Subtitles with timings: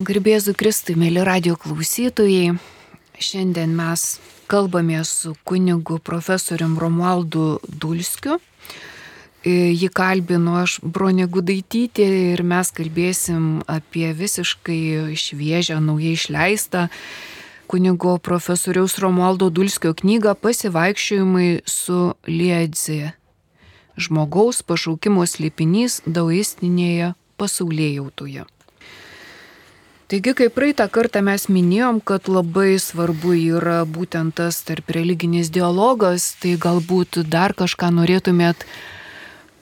[0.00, 2.54] Garbėzu Kristui, mėly radio klausytojai,
[3.20, 4.04] šiandien mes
[4.48, 8.38] kalbame su kunigu profesorium Romualdu Dulskiu.
[9.44, 16.86] E, jį kalbinu aš Bronė Gudaitytė ir mes kalbėsim apie visiškai šviežią, naujai išleistą
[17.68, 23.12] kunigo profesoriaus Romualdo Dulskio knygą Pasivaikščiojimai su Liedzi.
[24.00, 28.46] Žmogaus pašaukimo slėpinys daoistinėje pasaulėje jautoje.
[30.10, 36.24] Taigi, kaip praeitą kartą mes minėjom, kad labai svarbu yra būtent tas tarp religinis dialogas,
[36.42, 38.64] tai galbūt dar kažką norėtumėt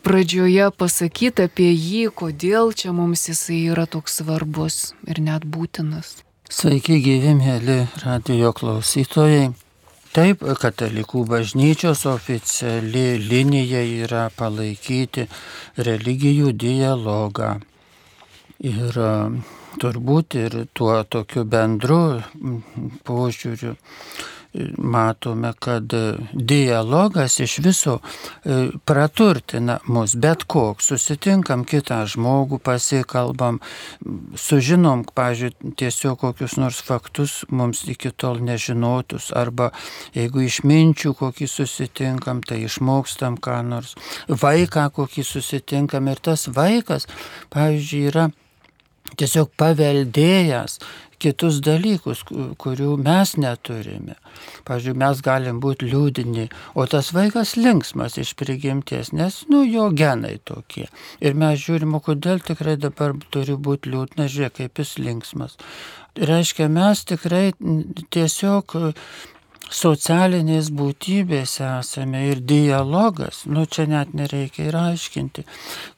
[0.09, 6.15] pradžioje pasakyti apie jį, kodėl čia mums jisai yra toks svarbus ir net būtinas.
[6.49, 9.51] Sveiki, gyvi mėly radio klausytojai.
[10.17, 15.29] Taip, katalikų bažnyčios oficiali linija yra palaikyti
[15.77, 17.59] religijų dialogą.
[18.65, 18.97] Ir
[19.81, 22.01] turbūt ir tuo tokiu bendru
[23.09, 23.77] požiūriu
[24.79, 25.93] matome, kad
[26.33, 30.89] dialogas iš viso e, praturtina mus, bet koks.
[30.89, 33.61] Susitinkam kitą žmogų, pasikalbam,
[34.37, 39.71] sužinom, pažiūrėjau, tiesiog kokius nors faktus mums iki tol nežinotus, arba
[40.17, 43.95] jeigu išminčių kokį susitinkam, tai išmokstam ką nors.
[44.29, 47.07] Vaiką kokį susitinkam ir tas vaikas,
[47.53, 48.29] pavyzdžiui, yra
[49.17, 50.79] tiesiog paveldėjęs
[51.23, 52.23] kitus dalykus,
[52.63, 54.17] kurių mes neturime.
[54.69, 56.47] Pavyzdžiui, mes galim būti liūdini,
[56.79, 60.87] o tas vaikas linksmas iš prigimties, nes, nu, jo genai tokie.
[61.19, 65.59] Ir mes žiūrim, kodėl tikrai dabar turi būti liūdna, žiūrėk, kaip jis linksmas.
[66.19, 67.45] Reiškia, mes tikrai
[68.15, 68.79] tiesiog
[69.71, 75.45] socialinės būtybės esame ir dialogas, nu čia net nereikia ir aiškinti,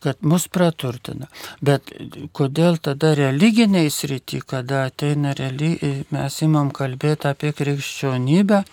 [0.03, 1.31] kad mus praturtina.
[1.63, 1.93] Bet
[2.37, 8.65] kodėl tada religiniai srity, kada ateina religi, mes imam kalbėti apie krikščionybę,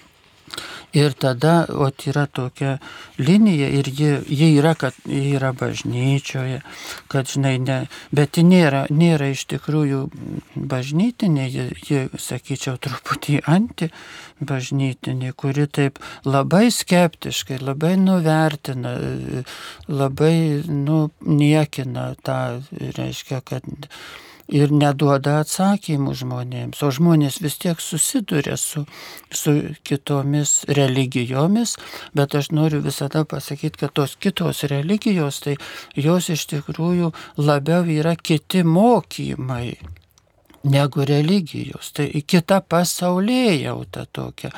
[0.96, 2.78] Ir tada, o yra tokia
[3.20, 6.62] linija ir ji, ji yra, kad ji yra bažnyčioje,
[7.12, 7.78] kad, žinai, ne,
[8.16, 10.06] bet ji nėra, nėra iš tikrųjų
[10.56, 13.92] bažnytinė, ji, ji sakyčiau, truputį anti
[14.40, 18.96] bažnytinė, kuri taip labai skeptiškai, labai nuvertina,
[19.92, 22.64] labai, nu, niekina tą,
[22.98, 23.68] reiškia, kad
[24.48, 28.86] ir neduoda atsakymų žmonėms, o žmonės vis tiek susiduria su,
[29.32, 29.56] su
[29.88, 31.76] kitomis religijomis,
[32.18, 35.58] bet aš noriu visada pasakyti, kad tos kitos religijos, tai
[35.96, 39.76] jos iš tikrųjų labiau yra kiti mokymai
[40.70, 41.92] negu religijos.
[41.96, 44.52] Tai kita pasaulyje jau ta tokia,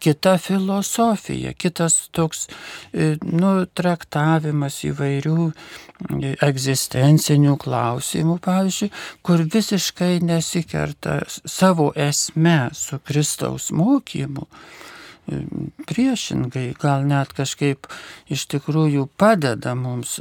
[0.00, 2.46] kita filosofija, kitas toks
[2.92, 8.90] e, nu, traktavimas įvairių e, egzistencinių klausimų, pavyzdžiui,
[9.22, 15.42] kur visiškai nesikerta savo esme su Kristaus mokymu e,
[15.88, 17.90] priešingai, gal net kažkaip
[18.32, 20.18] iš tikrųjų padeda mums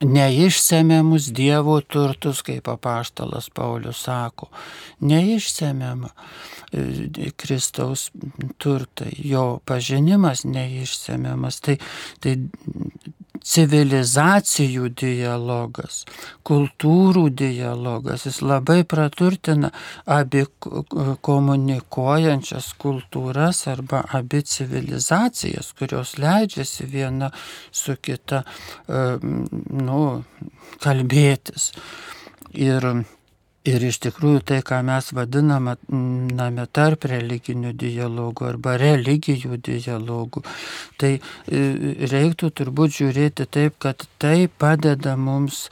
[0.00, 4.48] neišsemiamus Dievo turtus, kaip apaštalas Paulius sako,
[5.00, 6.08] neišsemiama
[6.72, 8.10] e, Kristaus
[8.58, 11.60] turtai, jo pažinimas neišsemiamas.
[11.60, 11.76] Tai,
[12.20, 12.36] tai
[13.44, 16.04] civilizacijų dialogas,
[16.46, 19.70] kultūrų dialogas, jis labai praturtina
[20.06, 20.44] abi
[21.26, 27.30] komunikuojančias kultūras arba abi civilizacijas, kurios leidžiasi viena
[27.72, 28.44] su kita
[28.88, 30.02] nu,
[30.80, 31.72] kalbėtis.
[32.50, 32.84] Ir
[33.68, 40.40] Ir iš tikrųjų tai, ką mes vadiname tarp religinių dialogų arba religijų dialogų,
[40.96, 41.60] tai e,
[42.08, 45.66] reiktų turbūt žiūrėti taip, kad tai padeda mums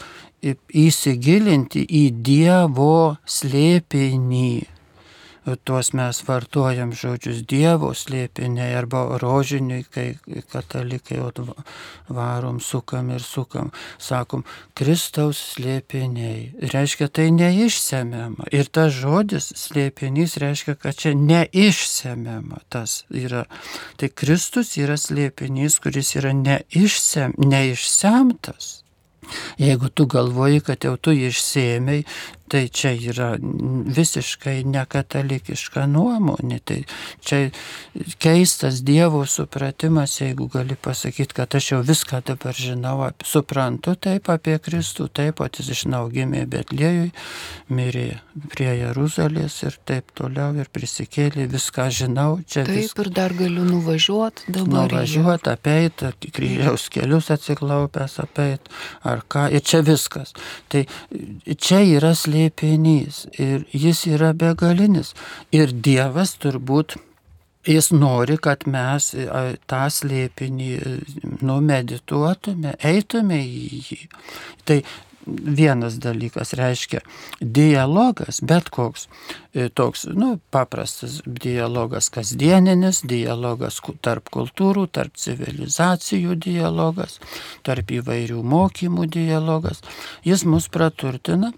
[0.45, 4.78] įsigilinti į Dievo slėpinį
[5.57, 10.19] tuos mes vartojam žodžius Dievo slėpiniai arba rožiniai, kai
[10.53, 11.21] katalikai
[12.09, 14.45] varom, sukam ir sukam, sakom,
[14.79, 16.69] Kristaus slėpiniai.
[16.73, 18.51] Reiškia, tai neišsemiama.
[18.53, 22.65] Ir tas žodis slėpinys reiškia, kad čia neišsemiama.
[22.69, 23.47] Tas yra.
[23.97, 28.79] Tai Kristus yra slėpinys, kuris yra neišsem, neišsemtas.
[29.59, 32.05] Jeigu tu galvoji, kad jau tu išsėmei,
[32.51, 36.61] tai čia yra visiškai nekatalikiška nuomonė.
[36.65, 36.79] Tai
[37.21, 37.41] čia
[38.23, 44.57] keistas Dievo supratimas, jeigu gali pasakyti, kad aš jau viską dabar žinau, suprantu taip apie
[44.63, 47.13] Kristų, taip pat jis iš naugimė Betlėjui,
[47.69, 48.07] mirė
[48.55, 52.41] prie Jeruzalės ir taip toliau ir prisikėlė, viską žinau.
[52.49, 53.05] Čia taip viską.
[53.05, 54.89] ir dar galiu nuvažiuoti dabar.
[54.89, 58.73] Nuvažiuoti, apeiti, kryžiaus kelius atsiklaupęs apeiti,
[59.05, 60.33] ar ar ką, ir čia viskas.
[60.71, 60.85] Tai
[61.59, 62.38] čia yra slėpinys
[63.39, 65.15] ir jis yra begalinis.
[65.55, 66.97] Ir Dievas turbūt
[67.69, 69.11] jis nori, kad mes
[69.69, 70.71] tą slėpinį
[71.45, 74.01] numedituotume, eitume į jį.
[74.69, 74.81] Tai
[75.29, 77.01] vienas dalykas reiškia
[77.41, 79.09] dialogas, bet koks
[79.53, 87.19] e, toks, nu, paprastas dialogas kasdieninis, dialogas tarp kultūrų, tarp civilizacijų dialogas,
[87.67, 89.83] tarp įvairių mokymų dialogas,
[90.25, 91.53] jis mus praturtina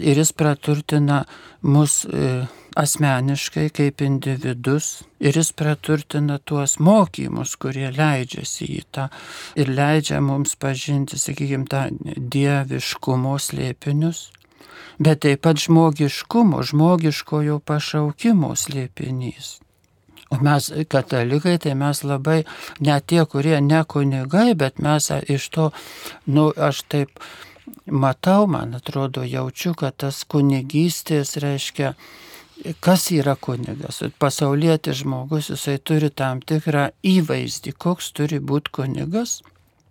[0.00, 1.24] ir jis praturtina
[1.62, 2.46] mus e,
[2.76, 9.08] asmeniškai kaip individus ir jis praturtina tuos mokymus, kurie leidžiasi į tą
[9.56, 11.86] ir leidžia mums pažinti, sakykime, tą
[12.36, 14.26] dieviškumo slėpinius,
[14.98, 19.56] bet taip pat žmogiškumo, žmogiškojo pašaukimo slėpinys.
[20.34, 22.40] O mes katalikai, tai mes labai,
[22.82, 25.68] net tie, kurie ne kunigai, bet mes iš to,
[26.26, 27.22] nu, aš taip
[27.86, 31.94] matau, man atrodo, jaučiu, kad tas kunigystės reiškia,
[32.80, 34.02] kas yra kunigas.
[34.18, 39.40] Pasaulietis žmogus, jisai turi tam tikrą įvaizdį, koks turi būti kunigas.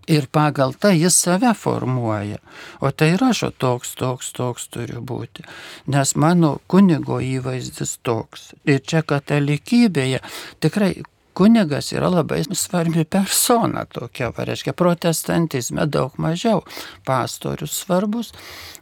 [0.06, 2.38] Ir pagal tai jis save formuoja.
[2.82, 5.42] O tai rašo toks, toks, toks turi būti.
[5.90, 8.52] Nes mano kunigo įvaizdis toks.
[8.70, 10.22] Ir čia katalikybėje
[10.62, 10.92] tikrai
[11.36, 16.64] kunigas yra labai svarbi persona tokia, va, reiškia, protestantizme daug mažiau
[17.08, 18.32] pastorius svarbus,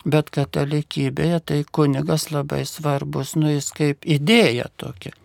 [0.06, 5.16] bet katalikybėje tai kunigas labai svarbus, nu jis kaip idėja tokia.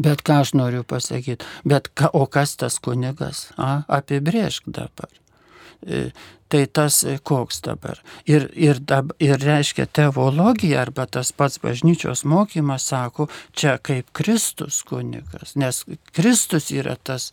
[0.00, 5.19] Bet ką aš noriu pasakyti, bet ka, o kas tas kunigas, a, apibriešk dabar.
[5.86, 6.10] E,
[6.50, 8.00] Tai tas e, koks dabar.
[8.26, 14.80] Ir, ir, dab, ir reiškia teologija arba tas pats bažnyčios mokymas sako, čia kaip Kristus
[14.82, 15.84] kunigas, nes
[16.16, 17.28] Kristus yra tas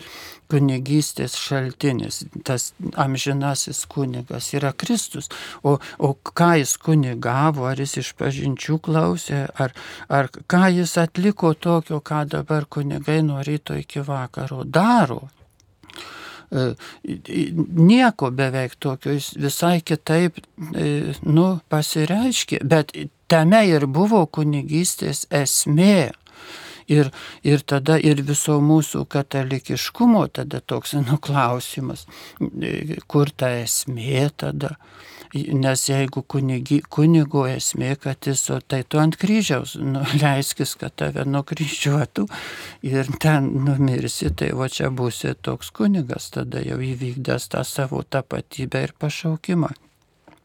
[0.53, 5.31] kunigystės šaltinis, tas amžinasis kunigas yra Kristus.
[5.65, 9.73] O, o ką jis kunigavo, ar jis iš pažinčių klausė, ar,
[10.13, 15.23] ar ką jis atliko tokio, ką dabar kunigai nuo ryto iki vakaro daro.
[16.47, 16.67] E,
[17.75, 20.39] nieko beveik tokio, jis visai kitaip,
[20.71, 22.93] e, nu, pasireiškė, bet
[23.27, 26.13] tame ir buvo kunigystės esmė.
[26.87, 27.09] Ir,
[27.43, 32.05] ir tada ir viso mūsų katalikiškumo tada toks nuklausimas,
[32.39, 34.77] e, kur ta esmė tada
[35.33, 40.95] nes jeigu kunigi, kunigo esmė, kad jis, o tai tu ant kryžiaus, nu, leiskis, kad
[40.99, 42.27] tave nukryžiuotų
[42.87, 48.87] ir ten numirsi, tai va čia būsi toks kunigas, tada jau įvykdęs tą savo tapatybę
[48.87, 49.73] ir pašaukimą.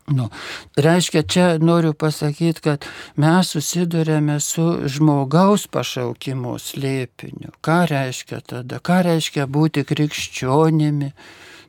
[0.07, 0.29] Nu,
[0.77, 2.87] reiškia, čia noriu pasakyti, kad
[3.17, 7.53] mes susidurėme su žmogaus pašaukimo slėpiniu.
[7.63, 8.81] Ką reiškia tada?
[8.83, 11.13] Ką reiškia būti krikščionimi?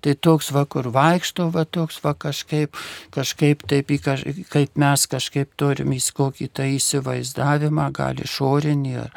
[0.04, 2.76] Tai toks va, kur vaikšto, va toks va kažkaip,
[3.16, 9.12] kažkaip taip, kaž, kaip mes kažkaip turim į kokį tą įsivaizdavimą, gal išorinį ar,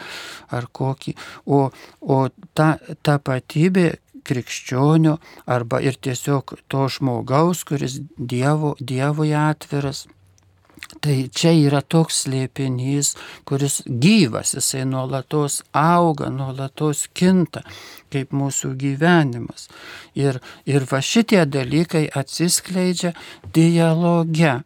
[0.54, 1.16] ar kokį.
[1.46, 1.68] O,
[2.00, 2.18] o
[2.54, 3.88] ta tapatybė
[4.26, 5.16] krikščionių
[5.46, 10.06] arba ir tiesiog to žmogaus, kuris dievo, Dievui atviras,
[11.00, 13.14] Tai čia yra toks slėpinys,
[13.48, 17.62] kuris gyvas, jisai nuolatos auga, nuolatos kinta,
[18.12, 19.68] kaip mūsų gyvenimas.
[20.18, 23.14] Ir, ir va šitie dalykai atsiskleidžia
[23.56, 24.58] dialoge,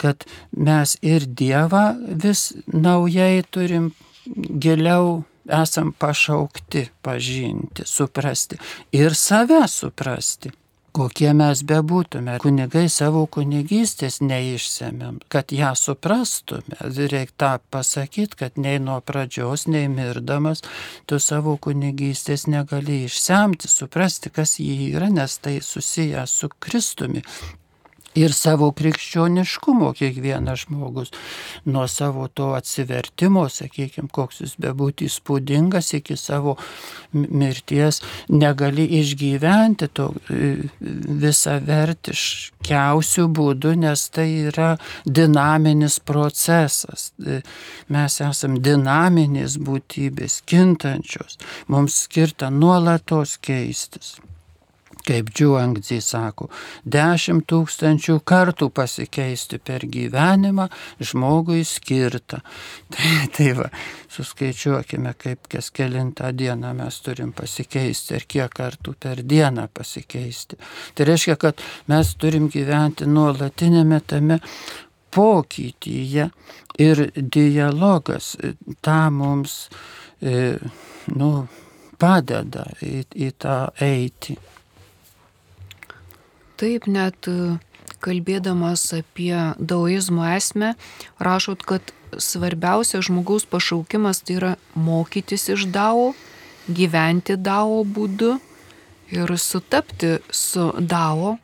[0.00, 1.86] kad mes ir Dievą
[2.24, 3.92] vis naujai turim
[4.26, 8.60] giliau esam pašaukti pažinti, suprasti
[8.92, 10.52] ir save suprasti
[10.94, 16.78] kokie mes bebūtume, kunigai savo kunigystės neišsemiam, kad ją suprastume.
[16.80, 20.62] Reikia tą pasakyti, kad nei nuo pradžios, nei mirdamas
[21.10, 27.24] tu savo kunigystės negali išsemti, suprasti, kas jį yra, nes tai susiję su Kristumi
[28.18, 31.10] ir savo krikščioniškumo kiekvienas žmogus,
[31.64, 36.56] nuo savo to atsivertimo, sakykime, koks jis bebūtų įspūdingas, iki savo
[37.12, 40.52] mirties negali išgyventi to e,
[41.24, 44.74] visą vertiškiausių būdų, nes tai yra
[45.06, 47.10] dinaminis procesas.
[47.18, 47.40] E,
[47.94, 54.16] mes esame dinaminės būtybės, kintančios, mums skirta nuolatos keistis
[55.04, 56.48] kaip Džiuangdzi sako,
[56.84, 60.68] dešimt tūkstančių kartų pasikeisti per gyvenimą
[61.00, 62.40] žmogui skirta.
[62.94, 63.66] Tai, tai va,
[64.12, 70.58] suskaičiuokime, kaip kas kelintą dieną mes turim pasikeisti ir kiek kartų per dieną pasikeisti.
[70.94, 74.38] Tai reiškia, kad mes turim gyventi nuolatinėme tame
[75.14, 76.28] pokytyje
[76.78, 78.34] ir dialogas
[78.82, 79.68] tą mums
[80.22, 80.56] e,
[81.14, 81.30] nu,
[82.00, 84.36] padeda į, į tą eiti.
[86.60, 87.56] Taip, net e,
[88.04, 90.74] kalbėdamas apie daoizmo esmę,
[91.18, 96.12] rašot, kad svarbiausia žmogaus pašaukimas tai yra mokytis iš dao,
[96.70, 98.36] gyventi dao būdu
[99.14, 101.36] ir sutapti su dao,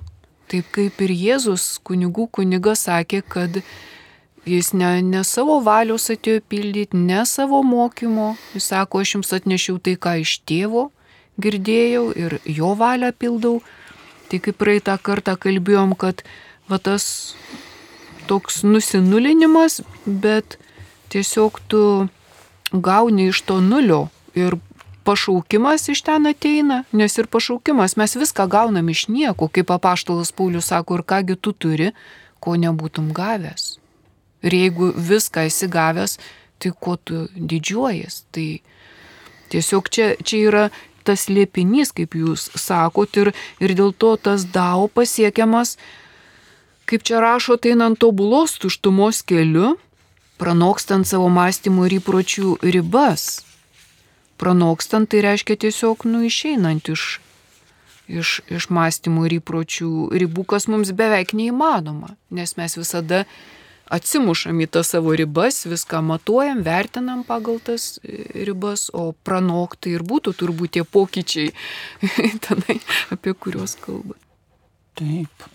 [0.50, 3.62] taip kaip ir Jėzus kunigų kunigas sakė, kad
[4.49, 8.31] Jis ne, ne savo valios atėjo pildyti, ne savo mokymo.
[8.55, 10.87] Jis sako, aš jums atnešiau tai, ką iš tėvo
[11.40, 13.61] girdėjau ir jo valią pildau.
[14.30, 16.22] Tai kaip praeitą kartą kalbėjom, kad
[16.70, 17.34] va tas
[18.30, 20.56] toks nusinulinimas, bet
[21.10, 21.82] tiesiog tu
[22.70, 24.06] gauni iš to nulio
[24.38, 24.54] ir
[25.04, 30.70] pašaukimas iš ten ateina, nes ir pašaukimas mes viską gaunam iš nieko, kaip apaštalas Paulius
[30.70, 31.90] sako, ir kągi tu turi,
[32.40, 33.78] ko nebūtum gavęs.
[34.46, 36.18] Ir jeigu viską esi gavęs,
[36.60, 38.22] tai kuo tu didžiuojas.
[38.32, 38.46] Tai
[39.52, 40.64] tiesiog čia, čia yra
[41.04, 45.76] tas liepinys, kaip jūs sakot, ir, ir dėl to tas dao pasiekiamas,
[46.90, 49.76] kaip čia rašo, einant tobulos tuštumos keliu,
[50.40, 53.45] pranokstant savo mąstymų ir įpročių ribas.
[54.40, 57.21] Pranokstant tai reiškia tiesiog, nu, išeinant iš,
[58.09, 59.92] iš, iš mąstymų ir įpročių
[60.23, 63.26] ribų, kas mums beveik neįmanoma, nes mes visada
[63.90, 70.06] atsimušam į tas savo ribas, viską matuojam, vertinam pagal tas e, ribas, o pranoktai ir
[70.06, 71.52] būtų turbūt tie pokyčiai,
[72.47, 72.80] tenai,
[73.14, 74.18] apie kuriuos kalba.
[75.00, 75.47] Taip,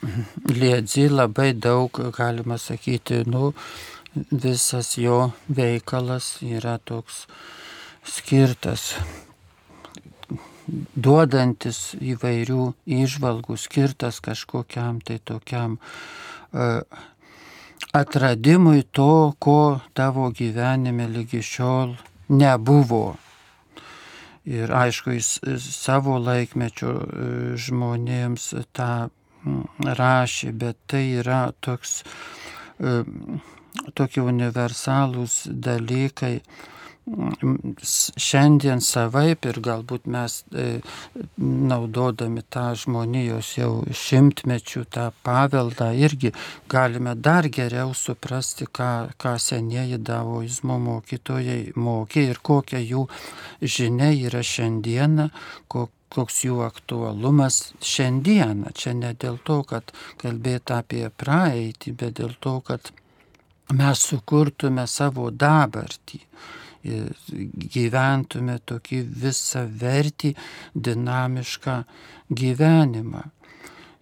[0.49, 3.51] Liedzi labai daug, galima sakyti, nu,
[4.31, 7.25] visas jo veikalas yra toks
[8.05, 8.93] skirtas
[10.95, 12.71] duodantis įvairių
[13.03, 16.81] išvalgų, skirtas kažkokiam tai tokiam uh,
[17.95, 21.95] atradimui to, ko tavo gyvenime lygi šiol
[22.29, 23.15] nebuvo.
[24.45, 29.07] Ir aišku, jis savo laikmečio e, žmonėms tą
[29.99, 32.03] rašė, bet tai yra toks,
[32.77, 32.99] e,
[33.97, 36.35] tokie universalūs dalykai,
[37.05, 40.79] šiandien savaip ir galbūt mes e,
[41.37, 46.33] naudodami tą žmonijos jau šimtmečių tą paveldą irgi
[46.71, 53.05] galime dar geriau suprasti, ką, ką senieji davoizmo mokytojai mokė ir kokia jų
[53.61, 55.29] žinia yra šiandieną,
[55.67, 58.71] kokia koks jų aktualumas šiandieną.
[58.77, 62.93] Čia ne dėl to, kad kalbėti apie praeitį, bet dėl to, kad
[63.75, 66.21] mes sukurtume savo dabartį
[67.75, 70.35] gyventume tokį visą vertį,
[70.75, 71.79] dinamišką
[72.29, 73.23] gyvenimą.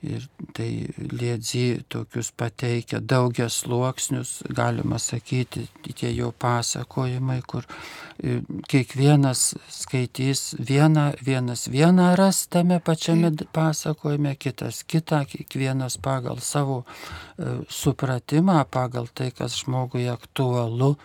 [0.04, 5.64] Ir tai Liedzi tokius pateikia daugias sluoksnius, galima sakyti,
[5.96, 14.82] tie jo pasakojimai, kur e, kiekvienas skaitys vieną, vienas vieną ras tame pačiame pasakojime, kitas
[14.84, 20.98] kitą, kiekvienas pagal savo e, supratimą, pagal tai, kas žmogui aktualu,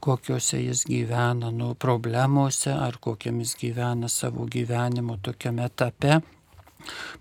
[0.00, 6.20] kokiuose jis gyvena, nu, problemuose ar kokiamis gyvena savo gyvenimo tokiame etape.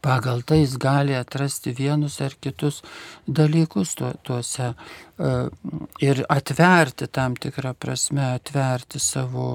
[0.01, 2.83] Pagal tai jis gali atrasti vienus ar kitus
[3.27, 5.31] dalykus tuose e,
[6.05, 9.47] ir atverti tam tikrą prasme, atverti savo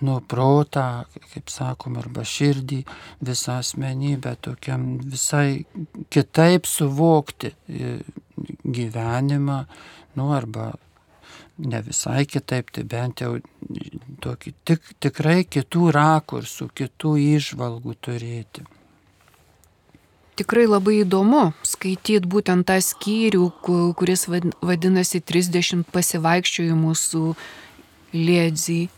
[0.00, 2.80] nu, protą, kaip sakom, arba širdį,
[3.24, 5.64] visą asmenybę, tokiam visai
[6.12, 7.96] kitaip suvokti e,
[8.64, 9.58] gyvenimą,
[10.18, 10.72] nu, arba
[11.58, 13.36] ne visai kitaip, tai bent jau
[14.24, 18.64] tokį tik, tikrai kitų rakursų, kitų išvalgų turėti.
[20.34, 23.44] Tikrai labai įdomu skaityti būtent tą skyrių,
[23.94, 27.36] kuris vadinasi 30 pasivaikščiojimų su
[28.14, 28.88] Liedzi.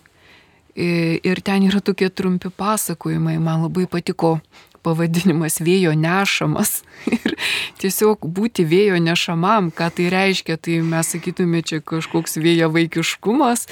[0.76, 4.38] Ir ten yra tokie trumpi pasakojimai, man labai patiko
[4.86, 6.82] pavadinimas vėjo nešamas.
[7.16, 7.34] Ir
[7.80, 13.66] tiesiog būti vėjo nešamam, ką tai reiškia, tai mes sakytume čia kažkoks vėjo vaikiškumas,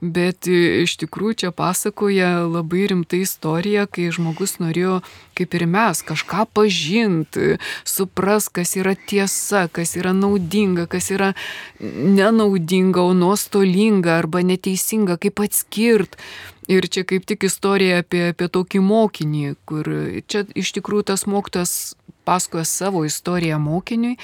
[0.00, 5.00] bet iš tikrųjų čia pasakoja labai rimta istorija, kai žmogus norėjo,
[5.36, 11.32] kaip ir mes, kažką pažinti, supras, kas yra tiesa, kas yra naudinga, kas yra
[11.80, 16.20] nenaudinga, o nuostolinga arba neteisinga, kaip atskirt.
[16.66, 19.86] Ir čia kaip tik istorija apie, apie tokį mokinį, kur
[20.26, 21.94] čia iš tikrųjų tas mokytas
[22.26, 24.16] pasakoja savo istoriją mokiniui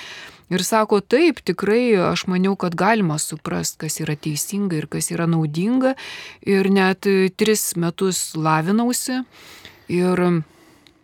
[0.53, 5.29] ir sako, taip, tikrai aš maniau, kad galima suprasti, kas yra teisinga ir kas yra
[5.31, 5.95] naudinga.
[6.45, 7.09] Ir net
[7.41, 9.23] tris metus lavinausi.
[9.93, 10.25] Ir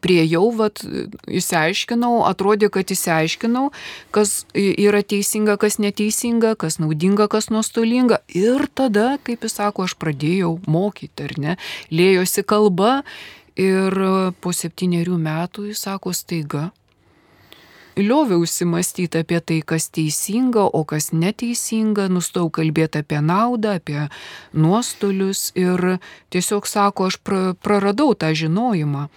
[0.05, 0.83] priejau, vat,
[1.26, 3.69] įsiaiškinau, atrodė, kad įsiaiškinau,
[4.14, 8.23] kas yra teisinga, kas neteisinga, kas naudinga, kas nuostolinga.
[8.37, 11.59] Ir tada, kaip jis sako, aš pradėjau mokyti, ar ne,
[11.90, 13.02] lėjosi kalba
[13.59, 13.95] ir
[14.40, 16.71] po septyniarių metų jis sako staiga.
[17.99, 24.05] lioviausi mąstyti apie tai, kas teisinga, o kas neteisinga, nustau kalbėti apie naudą, apie
[24.55, 25.99] nuostolius ir
[26.31, 27.19] tiesiog sako, aš
[27.59, 29.09] praradau tą žinojimą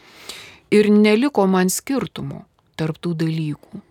[0.71, 2.45] ir neliko man skirtumo
[2.79, 3.81] tarptų dalykų.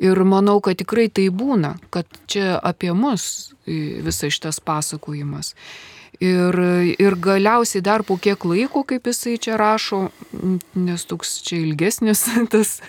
[0.00, 5.52] Ir manau, kad tikrai tai būna, kad čia apie mus visas šitas pasakojimas.
[6.20, 6.56] Ir,
[7.00, 10.10] ir galiausiai dar po kiek laiko, kaip jisai čia rašo,
[10.76, 12.80] nes toks čia ilgesnis tas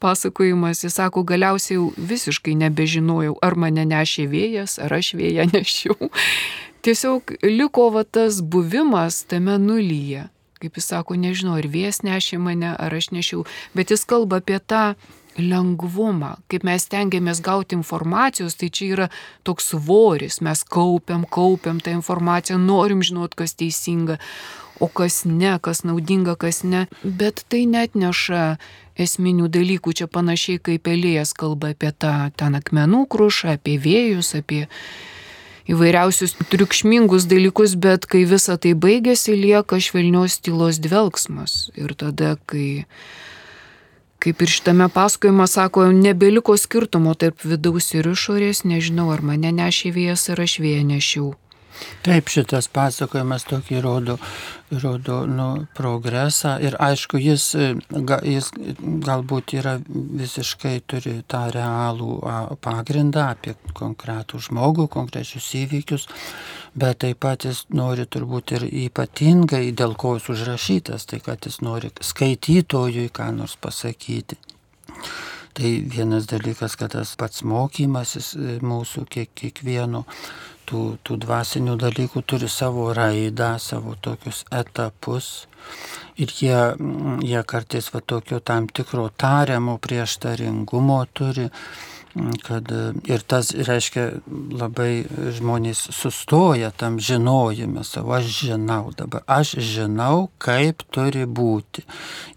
[0.00, 6.10] pasakojimas, jis sako, galiausiai visiškai nebežinojau, ar mane nešė vėjas, ar aš vėją nešiau.
[6.84, 10.28] Tiesiog liko va tas buvimas tame nulyje.
[10.58, 13.44] Kaip jis sako, nežinau, ar vėjas nešė mane, ar aš nešiau,
[13.78, 14.94] bet jis kalba apie tą
[15.38, 19.06] lengvumą, kaip mes tengiamės gauti informacijos, tai čia yra
[19.46, 24.18] toks svoris, mes kaupiam, kaupiam tą informaciją, norim žinot, kas teisinga,
[24.80, 28.58] o kas ne, kas naudinga, kas ne, bet tai net neša
[28.98, 34.66] esminių dalykų, čia panašiai kaip Elėjas kalba apie tą ten akmenų krušą, apie vėjus, apie
[35.68, 41.68] įvairiausius triukšmingus dalykus, bet kai visa tai baigėsi, lieka švelnios tylos dvelgsmas.
[41.78, 42.86] Ir tada, kai
[44.18, 49.92] Kaip ir šitame pasakojime sako, nebeliko skirtumo tarp vidaus ir išorės, nežinau, ar mane nešė
[49.94, 51.28] vėjas, ar aš vėją nešiau.
[52.06, 54.16] Taip, šitas pasakojimas tokį rodo,
[54.82, 57.50] rodo nu, progresą ir aišku, jis,
[58.24, 58.50] jis
[59.06, 62.18] galbūt yra visiškai turi tą realų
[62.64, 66.08] pagrindą apie konkretų žmogų, konkrečius įvykius,
[66.78, 71.60] bet taip pat jis nori turbūt ir ypatingai, dėl ko jis užrašytas, tai kad jis
[71.66, 74.38] nori skaitytojui ką nors pasakyti.
[75.58, 80.04] Tai vienas dalykas, kad tas pats mokymasis e, mūsų kiek, kiekvieno
[80.68, 85.48] tų, tų dvasinių dalykų turi savo raidą, savo tokius etapus.
[86.18, 86.58] Ir jie,
[87.26, 91.48] jie kartais va tokio tam tikro tariamo prieštaringumo turi
[92.44, 92.70] kad
[93.08, 94.04] ir tas reiškia
[94.58, 95.04] labai
[95.36, 101.84] žmonės sustoja tam žinojime savo, aš žinau dabar, aš žinau, kaip turi būti.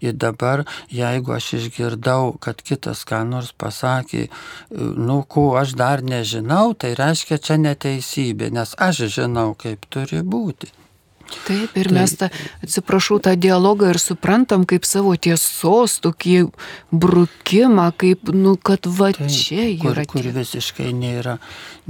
[0.04, 4.28] Ir dabar, jeigu aš išgirdau, kad kitas ką nors pasakė,
[4.72, 10.81] nu, ko aš dar nežinau, tai reiškia čia neteisybė, nes aš žinau, kaip turi būti.
[11.46, 12.28] Taip, ir tai, mes tą,
[12.64, 16.36] atsiprašau, tą dialogą ir suprantam kaip savo tiesos, tokį
[16.92, 20.06] brukimą, kaip, nu, kad va tai, čia yra.
[20.06, 21.38] Kur, kur visiškai nėra,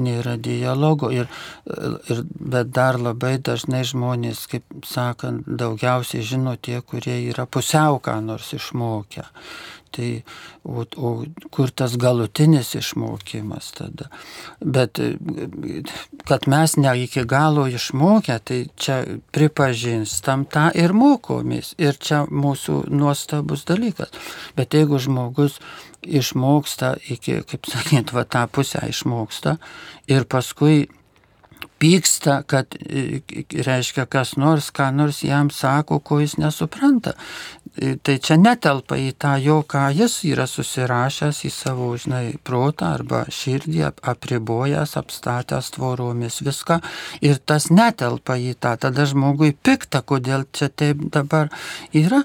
[0.03, 1.13] nėra dialogo.
[1.15, 1.29] Ir,
[1.67, 8.19] ir, bet dar labai dažnai žmonės, kaip sakant, daugiausiai žino tie, kurie yra pusiau ką
[8.25, 9.29] nors išmokę.
[9.93, 10.09] Tai,
[10.65, 11.11] o, o
[11.53, 14.09] kur tas galutinis išmokymas tada?
[14.61, 15.01] Bet
[16.29, 19.03] kad mes ne iki galo išmokę, tai čia
[19.37, 21.75] pripažinstam tą ir mokomės.
[21.83, 24.13] Ir čia mūsų nuostabus dalykas.
[24.57, 25.59] Bet jeigu žmogus
[26.03, 29.57] išmoksta iki, kaip sakyt, va tą pusę išmoksta
[30.11, 30.89] ir paskui
[31.83, 32.77] pyksta, kad
[33.67, 37.17] reiškia kas nors, ką nors jam sako, ko jis nesupranta.
[37.73, 43.23] Tai čia netelpa į tą jo, ką jis yra susirašęs į savo, žinai, protą arba
[43.33, 43.81] širdį,
[44.13, 46.79] apribojęs, apstatęs tvoromis viską.
[47.25, 51.51] Ir tas netelpa į tą, tada žmogui pikta, kodėl čia taip dabar
[51.97, 52.23] yra.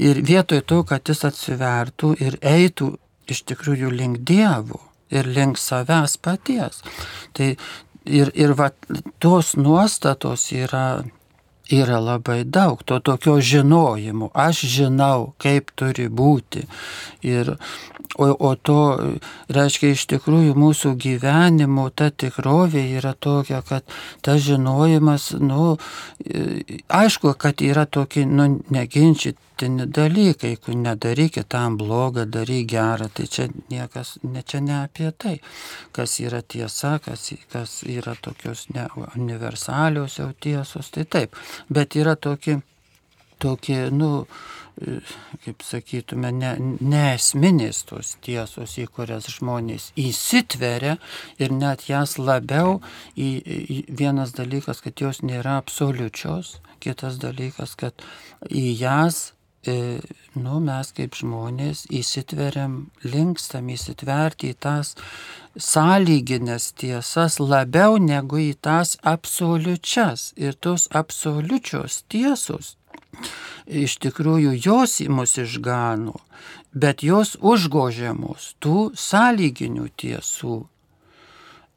[0.00, 2.94] Ir vietoj to, kad jis atsivertų ir eitų
[3.30, 6.82] iš tikrųjų link Dievo ir link savęs paties.
[7.36, 7.52] Tai
[8.06, 8.70] ir, ir va,
[9.20, 10.86] tos nuostatos yra
[11.70, 14.30] yra labai daug to tokio žinojimo.
[14.34, 16.62] Aš žinau, kaip turi būti.
[17.26, 17.56] Ir,
[18.18, 18.80] o, o to
[19.52, 23.82] reiškia iš tikrųjų mūsų gyvenimo ta tikrovė yra tokia, kad
[24.22, 25.76] tas žinojimas, nu,
[26.88, 33.26] aišku, kad yra tokie, nu, neginčyti praktini dalykai, jeigu nedaryk tam blogą, daryk gerą, tai
[33.26, 35.40] čia niekas, ne čia ne apie tai,
[35.92, 41.36] kas yra tiesa, kas, kas yra tokios ne, universalios jau tiesos, tai taip,
[41.70, 42.60] bet yra tokie,
[43.38, 44.26] tokie, nu,
[45.44, 50.98] kaip sakytume, ne, neesminės tos tiesos, į kurias žmonės įsitveria
[51.38, 52.82] ir net jas labiau,
[53.16, 58.04] į, į, vienas dalykas, kad jos nėra absoliučios, kitas dalykas, kad
[58.52, 59.32] į jas
[60.36, 64.94] nu, mes kaip žmonės įsitveriam, linkstam įsitverti į tas
[65.56, 70.32] sąlyginės tiesas labiau negu į tas absoliučias.
[70.36, 72.76] Ir tos absoliučios tiesos,
[73.66, 76.18] iš tikrųjų jos mus išgano,
[76.74, 80.60] bet jos užgožia mus tų sąlyginių tiesų.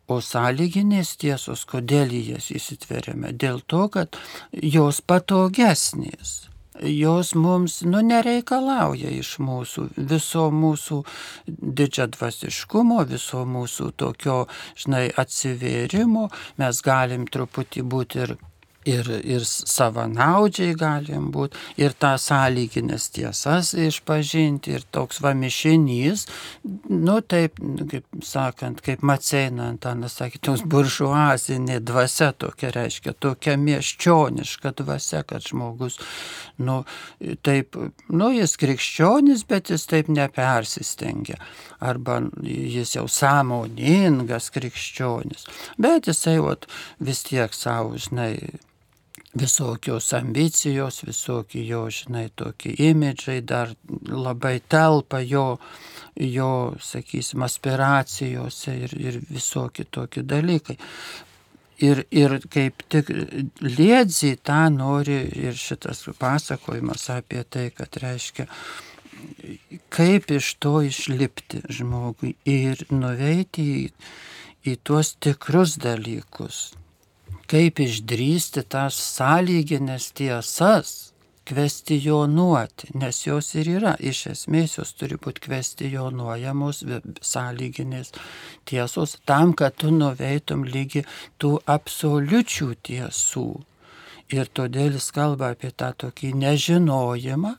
[0.09, 3.29] O sąlyginės tiesos, kodėl jas įsitveriame?
[3.29, 4.17] Dėl to, kad
[4.49, 6.48] jos patogesnės
[6.83, 11.01] jos mums, nu, nereikalauja iš mūsų viso mūsų
[11.47, 14.39] didžiadvasiškumo, viso mūsų tokio,
[14.79, 16.29] žinai, atsivėrimo.
[16.61, 18.35] Mes galim truputį būti ir
[18.87, 26.25] ir, ir savanaudžiai galim būti, ir tą sąlyginės tiesas išpažinti, ir toks vamišinys,
[26.89, 27.59] nu taip,
[27.91, 35.43] kaip sakant, kaip Maceina Antanas sakė, toks buržuazinė dvasia tokia reiškia, tokia mieščioniška dvasia, kad
[35.45, 35.99] žmogus,
[36.59, 36.81] nu,
[37.43, 37.75] taip,
[38.07, 41.39] nu, jis krikščionis, bet jis taip nepersistengia,
[41.83, 45.45] arba jis jau sąmoningas krikščionis,
[45.79, 46.67] bet jisai vat,
[47.03, 48.33] vis tiek savo, žinai,
[49.37, 53.73] visokios ambicijos, visokie jo, žinai, tokie imidžai dar
[54.09, 55.59] labai telpa jo,
[56.15, 60.77] jo sakysim, aspiracijose ir, ir visokie tokie dalykai.
[61.79, 63.07] Ir, ir kaip tik
[63.63, 68.49] liedzi tą nori ir šitas pasakojimas apie tai, kad reiškia,
[69.93, 73.87] kaip iš to išlipti žmogui ir nuveiti į,
[74.67, 76.73] į tuos tikrus dalykus,
[77.49, 81.09] kaip išdrysti tas sąlyginės tiesas,
[81.49, 86.83] kvestionuoti, nes jos ir yra, iš esmės jos turi būti kvestionuojamos
[87.25, 88.13] sąlyginės
[88.69, 91.05] tiesos tam, kad tu nuveitum lygi
[91.41, 93.47] tų absoliučių tiesų.
[94.29, 97.55] Ir todėl jis kalba apie tą tokį nežinojimą,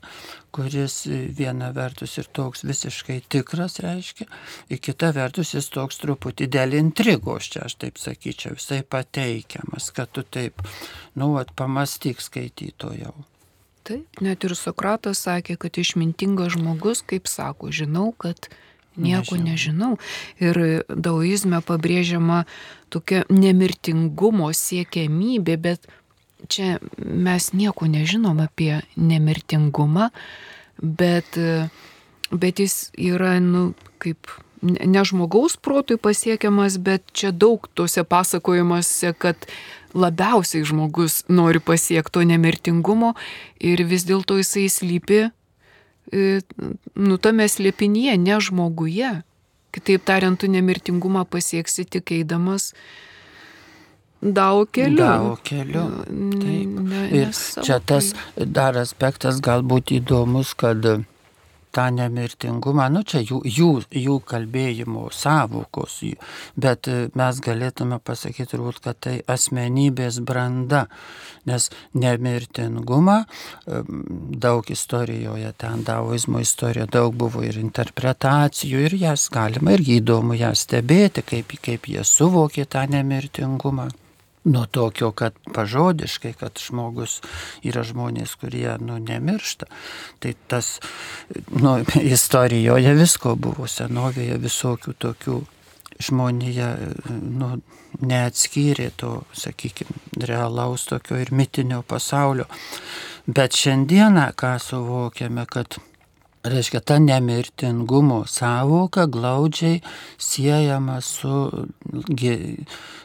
[0.54, 4.28] kuris viena vertus ir toks visiškai tikras reiškia,
[4.70, 10.14] ir kita vertus jis toks truputį dėl intrigos, čia aš taip sakyčiau, visai pateikiamas, kad
[10.14, 10.62] tu taip,
[11.18, 13.16] nu, at pamastyk skaitytojau.
[13.90, 18.50] Taip, net ir Sokratas sakė, kad išmintingas žmogus, kaip sako, žinau, kad
[19.00, 19.96] nieko nežinau.
[19.96, 19.98] nežinau.
[20.38, 22.44] Ir daoizme pabrėžiama
[22.92, 25.88] tokia nemirtingumo siekiamybė, bet
[26.48, 30.10] čia mes nieko nežinom apie nemirtingumą,
[30.80, 31.38] bet,
[32.30, 34.30] bet jis yra, nu, kaip
[34.62, 39.48] ne žmogaus protui pasiekiamas, bet čia daug tuose pasakojimuose, kad
[39.94, 43.14] labiausiai žmogus nori pasiekti to nemirtingumo
[43.58, 45.20] ir vis dėlto jisai slypi,
[46.12, 46.40] e,
[46.94, 49.14] nu, tame slėpinyje, ne žmoguje.
[49.70, 52.72] Kitaip tariant, tu nemirtingumą pasieksi tik eidamas
[54.20, 54.98] Dau keliu.
[55.00, 55.86] Dau keliu.
[56.40, 56.74] Taip.
[56.90, 57.32] Ne, ir
[57.64, 60.84] čia tas dar aspektas galbūt įdomus, kad
[61.70, 66.00] tą nemirtingumą, nu čia jų, jų, jų kalbėjimo savokos,
[66.58, 70.86] bet mes galėtume pasakyti turbūt, kad tai asmenybės branda,
[71.46, 73.20] nes nemirtingumą
[74.42, 80.52] daug istorijoje, ten daoizmo istorija daug buvo ir interpretacijų ir jas galima irgi įdomu ją
[80.58, 83.90] stebėti, kaip, kaip jie suvokė tą nemirtingumą
[84.44, 87.20] nuo tokio, kad pažodiškai, kad žmogus
[87.66, 89.68] yra žmonės, kurie nu, nemiršta.
[90.18, 90.78] Tai tas
[91.52, 95.40] nu, istorijoje visko buvo, senovėje visokių tokių
[96.00, 96.70] žmonija
[97.10, 97.58] nu,
[98.00, 102.46] neatskyrė to, sakykime, realaus tokio ir mitinio pasaulio.
[103.26, 105.76] Bet šiandieną, ką suvokiame, kad
[106.42, 109.80] reiškia ta nemirtingumo savoka glaudžiai
[110.18, 111.66] siejama su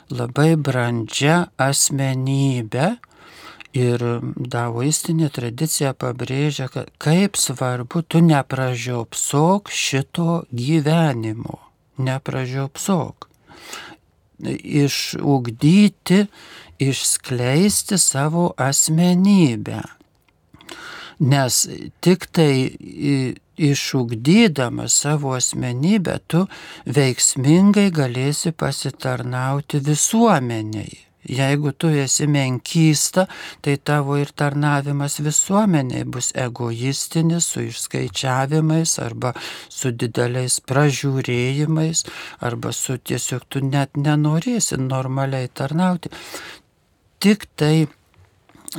[0.10, 2.95] labai brandžia asmenybė.
[3.76, 4.00] Ir
[4.39, 11.60] daoistinė tradicija pabrėžia, kad kaip svarbu tu nepražiopsok šito gyvenimo,
[12.00, 13.28] nepražiopsok.
[14.48, 16.21] Išugdyti,
[16.80, 19.84] išskleisti savo asmenybę.
[21.19, 21.62] Nes
[22.04, 22.56] tik tai
[23.56, 26.43] išugdydama savo asmenybę, tu
[26.86, 31.06] veiksmingai galėsi pasitarnauti visuomeniai.
[31.25, 33.25] Jeigu tu esi menkysta,
[33.65, 39.34] tai tavo ir tarnavimas visuomeniai bus egoistinis, su išskaičiavimais arba
[39.69, 42.06] su dideliais pražiūrėjimais,
[42.45, 46.13] arba su tiesiog tu net nenorėsi normaliai tarnauti.
[47.17, 47.88] Tik tai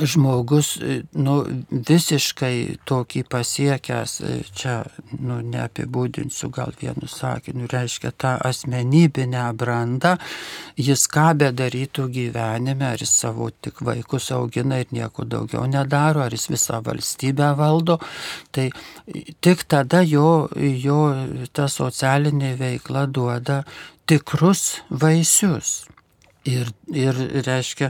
[0.01, 1.37] žmogus e, nu,
[1.71, 4.75] visiškai tokį pasiekęs, e, čia
[5.17, 10.15] nu, neapibūdinsiu gal vienu sakiniu, reiškia tą asmenybinę brandą,
[10.77, 16.35] jis ką bedarytų gyvenime, ar jis savo tik vaikus augina ir nieko daugiau nedaro, ar
[16.35, 17.99] jis visą valstybę valdo,
[18.51, 18.69] tai
[19.41, 21.01] tik tada jo, jo
[21.53, 23.63] ta socialinė veikla duoda
[24.07, 25.87] tikrus vaisius.
[26.47, 27.89] Ir, ir reiškia,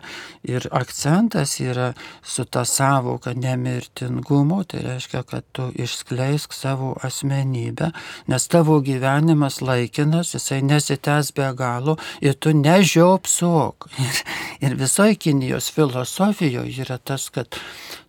[0.49, 1.91] ir akcentas yra
[2.25, 7.91] su ta savoka nemirtingumo, tai reiškia, kad tu išskleisk savo asmenybę,
[8.31, 13.89] nes tavo gyvenimas laikinas, jisai nesitęs be galo ir tu nežiopsok.
[14.07, 14.19] Ir,
[14.63, 17.59] ir visoje Kinijos filosofijoje yra tas, kad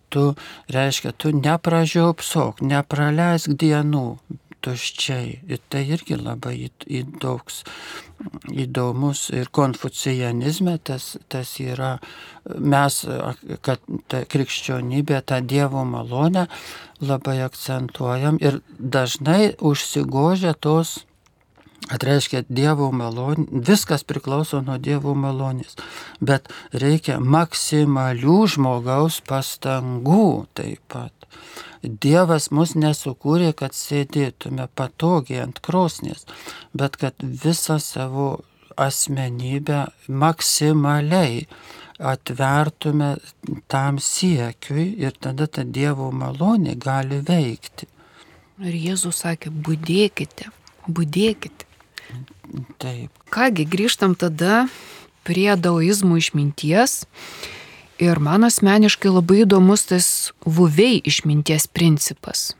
[0.09, 0.33] tu,
[0.73, 4.07] reiškia, tu nepražiopsok, nepraleisk dienų
[4.65, 5.39] tuščiai.
[5.49, 7.63] Ir tai irgi labai įdoks,
[8.51, 11.97] įdomus ir konfucijanizme tas, tas yra,
[12.45, 13.01] mes,
[13.65, 16.47] kad ta krikščionybė, tą Dievo malonę
[16.99, 20.99] labai akcentuojam ir dažnai užsigožia tos
[21.89, 25.77] Atreiškia Dievo malonė, viskas priklauso nuo Dievo malonės,
[26.21, 26.51] bet
[26.83, 30.27] reikia maksimalių žmogaus pastangų
[30.59, 31.18] taip pat.
[31.83, 36.25] Dievas mus nesukūrė, kad sėdėtume patogiai ant krosnės,
[36.73, 38.29] bet kad visą savo
[38.79, 41.45] asmenybę maksimaliai
[41.99, 43.15] atvertume
[43.67, 47.89] tam siekiui ir tada ta Dievo malonė gali veikti.
[48.59, 50.49] Ir Jėzus sakė, būdėkite,
[50.87, 51.67] būdėkite.
[52.81, 53.11] Taip.
[53.31, 54.65] Kągi, grįžtam tada
[55.27, 57.03] prie daoizmų išminties
[57.99, 60.05] Ir man asmeniškai labai įdomus tas
[60.47, 62.53] vuvei išminties principas.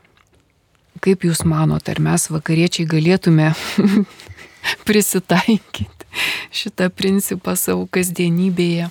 [1.00, 3.46] Kaip Jūs manote, ar mes vakariečiai galėtume
[4.88, 6.10] prisitaikyti
[6.52, 8.90] šitą principą savo kasdienybėje?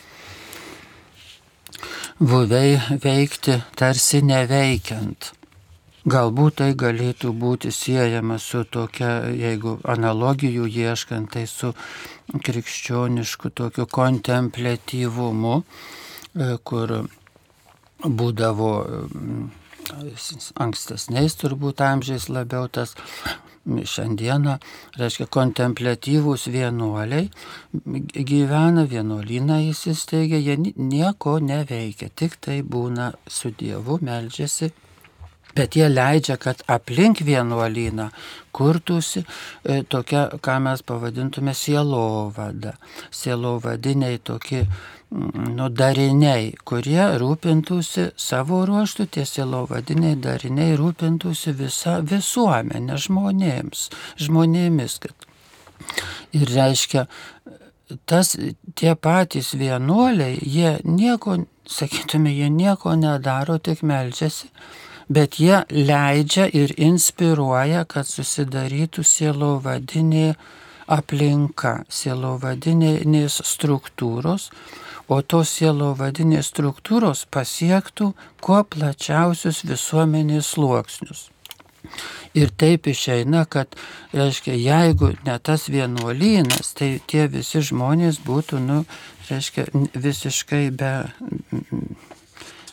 [2.18, 5.30] Vuvei veikti tarsi neveikiant.
[6.10, 11.76] Galbūt tai galėtų būti siejama su tokia, jeigu analogijų ieškant, tai su
[12.34, 15.60] krikščionišku tokiu kontemplatyvumu
[16.63, 16.94] kur
[18.06, 19.46] būdavo mm,
[20.62, 22.96] ankstesniais turbūt amžiais labiau tas
[23.70, 24.56] šiandieną,
[24.98, 27.28] reiškia, kontemplatyvūs vienuoliai
[28.32, 34.72] gyvena, vienuolyną įsisteigia, jie nieko neveikia, tik tai būna su Dievu, melžiasi
[35.56, 38.10] Bet jie leidžia, kad aplink vienuolyną
[38.52, 42.76] kurtųsi e, tokia, ką mes pavadintume sielovada.
[43.12, 53.00] Sielovadiniai tokie mm, nu, dariniai, kurie rūpintųsi savo ruoštų, tie sielovadiniai dariniai rūpintųsi visa visuomenė
[53.08, 53.88] žmonėms,
[54.26, 55.00] žmonėmis.
[55.06, 55.30] Kad...
[56.38, 57.08] Ir reiškia,
[58.10, 58.36] tas
[58.78, 64.54] tie patys vienuoliai, jie nieko, sakytume, jie nieko nedaro, tik melžiasi
[65.10, 70.36] bet jie leidžia ir inspiruoja, kad susidarytų sielovadinė
[70.89, 74.50] aplinka, sielovadinės struktūros,
[75.10, 78.13] o tos sielovadinės struktūros pasiektų
[78.45, 81.30] kuo plačiausius visuomenės sluoksnius.
[82.38, 83.74] Ir taip išeina, kad,
[84.13, 88.84] reiškia, jeigu ne tas vienuolynas, tai tie visi žmonės būtų, nu,
[89.30, 90.91] reiškia, visiškai be,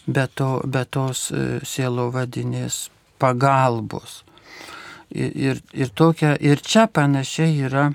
[0.07, 2.87] be, to, be tos e, sielo vadinės
[3.23, 4.23] pagalbos.
[5.11, 7.89] Ir, ir, ir, tokia, ir čia panašiai yra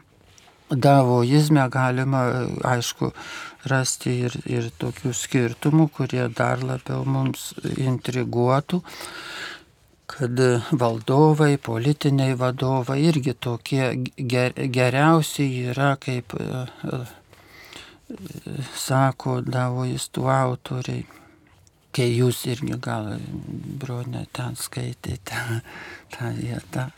[0.71, 2.43] davoizme galima, e,
[2.73, 3.11] aišku,
[3.71, 8.81] rasti ir, ir tokių skirtumų, kurie dar labiau mums intriguotų
[10.11, 10.39] kad
[10.75, 13.85] valdovai, politiniai vadovai irgi tokie
[14.17, 16.65] ger, geriausi yra, kaip e,
[18.75, 21.20] sako davoistų autoriai
[21.95, 23.13] kai jūs irgi gal,
[23.81, 25.61] bronė, ten skaitėte
[26.15, 26.89] tą vietą,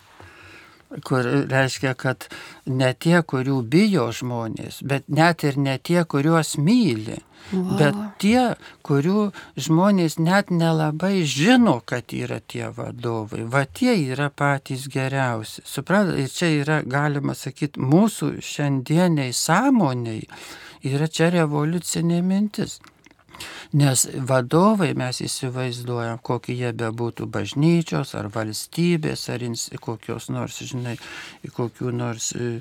[1.01, 2.27] kur reiškia, kad
[2.69, 7.19] ne tie, kurių bijo žmonės, bet net ir ne tie, kuriuos myli.
[7.51, 7.73] Wow.
[7.77, 8.41] Bet tie,
[8.87, 15.65] kurių žmonės net nelabai žino, kad yra tie vadovai, va tie yra patys geriausi.
[15.67, 20.23] Suprantate, ir čia yra, galima sakyti, mūsų šiandieniai sąmoniai
[20.87, 22.79] yra čia revoliucinė mintis.
[23.73, 29.45] Nes vadovai mes įsivaizduojam, kokie jie bebūtų bažnyčios ar valstybės ar
[29.81, 30.93] kokios nors, žinai,
[31.57, 32.59] kokių nors e,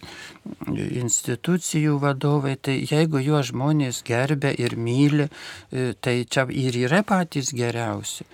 [0.73, 7.53] institucijų vadovai, tai jeigu juos žmonės gerbė ir myli, e, tai čia ir yra patys
[7.53, 8.25] geriausi.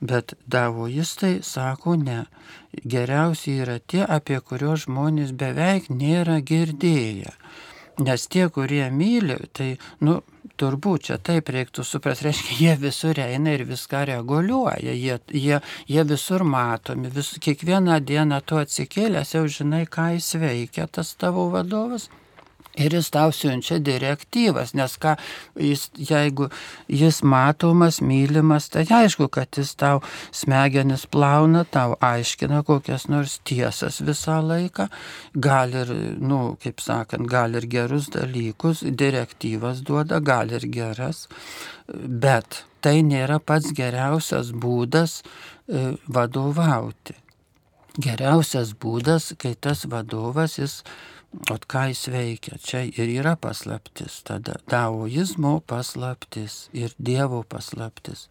[0.00, 2.24] Bet davoistai sako ne.
[2.72, 7.36] Geriausi yra tie, apie kuriuos žmonės beveik nėra girdėję.
[8.00, 10.22] Nes tie, kurie myli, tai, nu,
[10.62, 16.06] turbūt čia taip reiktų suprasti, reiškia, jie visur eina ir viską reguliuoja, jie, jie, jie
[16.14, 22.08] visur matomi, vis, kiekvieną dieną tu atsikėlęs jau žinai, ką jis veikia, tas tavo vadovas.
[22.80, 25.12] Ir jis tau siunčia direktyvas, nes ką,
[25.60, 26.46] jis, jeigu
[26.88, 30.00] jis matomas, mylimas, tai aišku, kad jis tau
[30.32, 34.88] smegenis plauna, tau aiškina kokias nors tiesas visą laiką,
[35.36, 35.92] gal ir,
[36.24, 41.26] nu, kaip sakant, gal ir gerus dalykus, direktyvas duoda, gal ir geras,
[41.92, 47.18] bet tai nėra pats geriausias būdas e, vadovauti.
[48.00, 50.80] Geriausias būdas, kai tas vadovas jis
[51.50, 52.58] O ką jis veikia?
[52.60, 58.28] Čia ir yra paslaptis, tada daoizmo paslaptis ir Dievo paslaptis.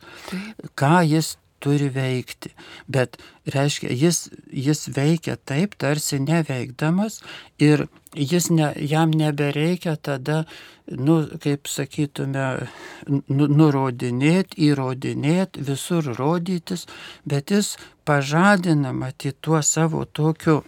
[0.78, 2.52] Ką jis turi veikti.
[2.90, 3.18] Bet
[3.54, 7.22] reiškia, jis, jis veikia taip, tarsi neveikdamas
[7.62, 7.86] ir
[8.18, 10.44] jis ne, jam nebereikia tada,
[10.90, 12.48] nu, kaip sakytume,
[13.10, 16.88] nu, nurodinėti, įrodinėti, visur rodytis,
[17.26, 20.62] bet jis pažadina matyti tuo savo tokiu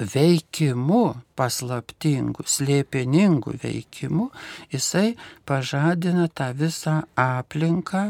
[0.00, 4.28] veikimu, paslaptingu, slėpiningu veikimu,
[4.72, 5.14] jisai
[5.48, 8.04] pažadina tą visą aplinką,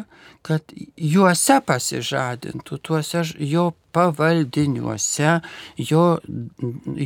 [0.46, 5.38] kad juose pasižadintų, tuose jo pavaldiniuose,
[5.79, 6.05] jo,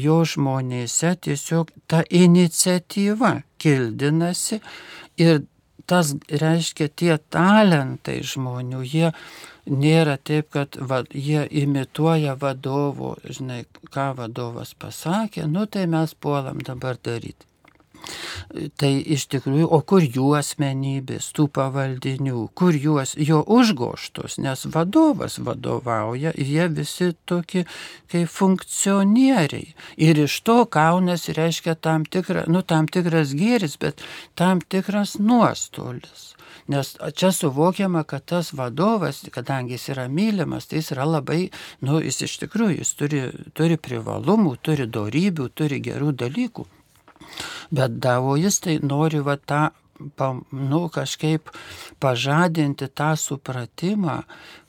[0.05, 4.61] jo žmonėse tiesiog ta iniciatyva kildinasi
[5.21, 5.45] ir
[5.91, 9.11] tas reiškia tie talentai žmonių, jie
[9.67, 16.63] nėra taip, kad va, jie imituoja vadovo, žinai, ką vadovas pasakė, nu tai mes puolam
[16.67, 17.50] dabar daryti.
[18.81, 25.39] Tai iš tikrųjų, o kur jų asmenybės, tų pavaldinių, kur juos, jo užgoštos, nes vadovas
[25.43, 27.67] vadovauja, jie visi tokie
[28.11, 29.75] kaip funkcionieriai.
[30.01, 34.03] Ir iš to kaunas reiškia tam, tikra, nu, tam tikras gėris, bet
[34.39, 36.31] tam tikras nuostolis.
[36.71, 41.49] Nes čia suvokiama, kad tas vadovas, kadangi jis yra mylimas, tai jis yra labai,
[41.83, 43.23] nu, jis iš tikrųjų, jis turi,
[43.59, 46.67] turi privalumų, turi darybių, turi gerų dalykų.
[47.71, 49.69] Bet davojistai nori va tą,
[50.53, 51.51] nu, kažkaip
[52.01, 54.23] pažadinti tą supratimą,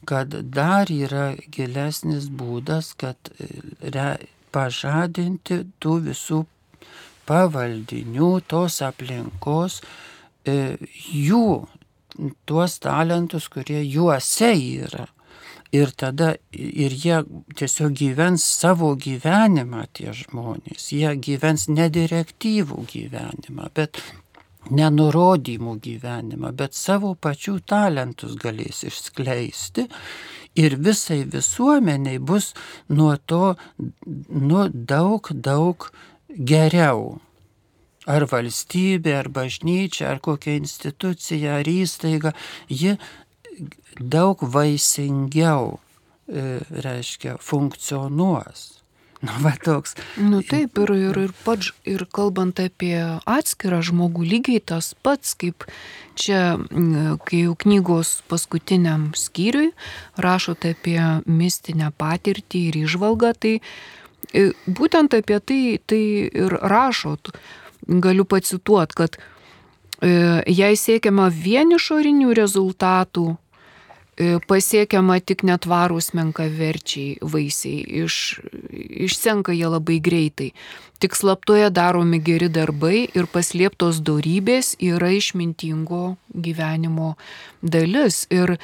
[0.05, 3.31] kad dar yra gilesnis būdas, kad
[3.81, 4.09] re,
[4.51, 6.41] pažadinti tų visų
[7.29, 9.79] pavaldinių, tos aplinkos,
[10.43, 10.75] e,
[11.15, 11.45] jų
[12.49, 15.07] tuos talentus, kurie juose yra.
[15.71, 17.21] Ir tada ir jie
[17.55, 20.89] tiesiog gyvens savo gyvenimą tie žmonės.
[20.91, 24.01] Jie gyvens nedirektyvų gyvenimą, bet
[24.69, 29.87] nenurodymų gyvenimą, bet savo pačių talentus galės išskleisti.
[30.59, 32.51] Ir visai visuomeniai bus
[32.91, 33.55] nuo to
[34.27, 35.87] nu, daug, daug
[36.27, 37.21] geriau
[38.09, 42.33] ar valstybė, ar bažnyčia, ar kokia institucija, ar įstaiga,
[42.67, 42.95] ji
[43.99, 45.79] daug vaisingiau,
[46.27, 48.69] e, reiškia, funkcionuos.
[49.21, 49.93] Nu, va toks.
[50.17, 52.95] Nu taip, ir, ir, ir, pats, ir kalbant apie
[53.29, 55.67] atskirą žmogų, lygiai tas pats, kaip
[56.17, 56.57] čia,
[57.27, 59.75] kai jau knygos paskutiniam skyriui
[60.17, 60.97] rašote apie
[61.29, 63.53] mistinę patirtį ir išvalgą, tai
[64.33, 67.29] e, būtent apie tai, tai ir rašot
[68.01, 69.21] galiu pacituoti, kad
[70.01, 73.25] jei siekiama vien išorinių rezultatų,
[74.47, 78.41] pasiekiama tik netvarūs menkaverčiai vaisiai, iš,
[79.07, 80.51] išsenka jie labai greitai.
[81.01, 87.15] Tik slaptoje daromi geri darbai ir paslėptos darybės yra išmintingo gyvenimo
[87.61, 88.27] dalis.
[88.29, 88.57] Ir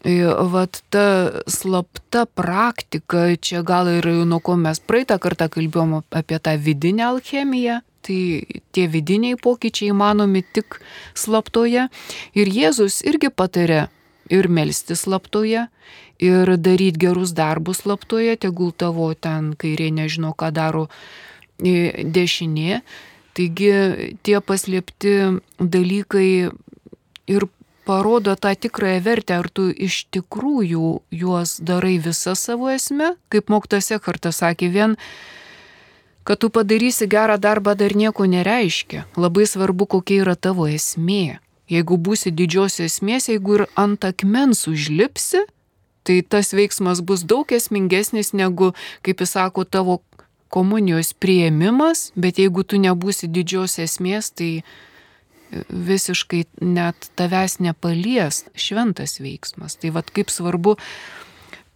[0.00, 6.54] Vat ta slapta praktika, čia gal ir nuo ko mes praeitą kartą kalbėjom apie tą
[6.56, 8.20] vidinę alchemiją, Tai
[8.72, 10.78] tie vidiniai pokyčiai įmanomi tik
[11.12, 11.88] slaptoje.
[12.32, 13.88] Ir Jėzus irgi patarė
[14.30, 15.66] ir melsti slaptoje,
[16.22, 20.86] ir daryti gerus darbus slaptoje, tegul tavo ten kairė nežino, ką daro
[21.58, 22.82] e, dešinė.
[23.36, 23.72] Taigi
[24.26, 25.14] tie paslėpti
[25.58, 26.50] dalykai
[27.30, 27.46] ir
[27.86, 33.98] parodo tą tikrąją vertę, ar tu iš tikrųjų juos darai visą savo esmę, kaip moktose
[34.02, 34.96] kartą sakė, vien
[36.24, 39.06] Kad tu padarysi gerą darbą dar nieko nereiškia.
[39.16, 41.40] Labai svarbu, kokia yra tavo esmė.
[41.70, 45.44] Jeigu būsi didžios esmės, jeigu ir ant akmens užlipsi,
[46.02, 48.72] tai tas veiksmas bus daug esmingesnis negu,
[49.06, 50.00] kaip jis sako, tavo
[50.50, 54.64] komunijos prieimimas, bet jeigu tu nebūsi didžios esmės, tai
[55.70, 59.78] visiškai net tavęs nepalies šventas veiksmas.
[59.78, 60.76] Tai vad kaip svarbu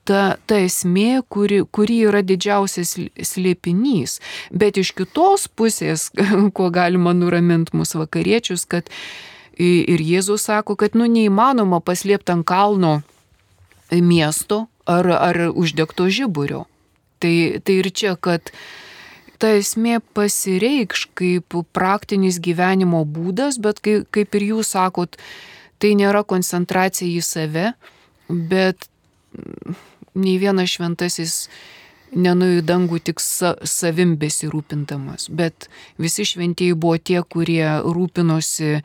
[0.08, 2.94] ta, ta esmė, kuri, kuri yra didžiausias
[3.32, 4.18] slėpinys.
[4.52, 6.10] Bet iš kitos pusės,
[6.56, 8.90] kuo galima nuraminti mūsų vakariečius, kad
[9.58, 12.94] ir Jėzus sako, kad nu neįmanoma paslėpti ant kalno
[13.90, 16.64] miesto ar, ar uždegto žiburio.
[17.22, 18.50] Tai, tai ir čia, kad
[19.40, 25.16] ta esmė pasireikš kaip praktinis gyvenimo būdas, bet kaip, kaip ir jūs sakot,
[25.78, 27.70] tai nėra koncentracija į save,
[28.28, 28.88] bet
[30.14, 31.38] nei vienas šventasis
[32.14, 35.68] nenuėjo į dangų tik sa, savim besirūpintamas, bet
[36.00, 38.84] visi šventieji buvo tie, kurie rūpinosi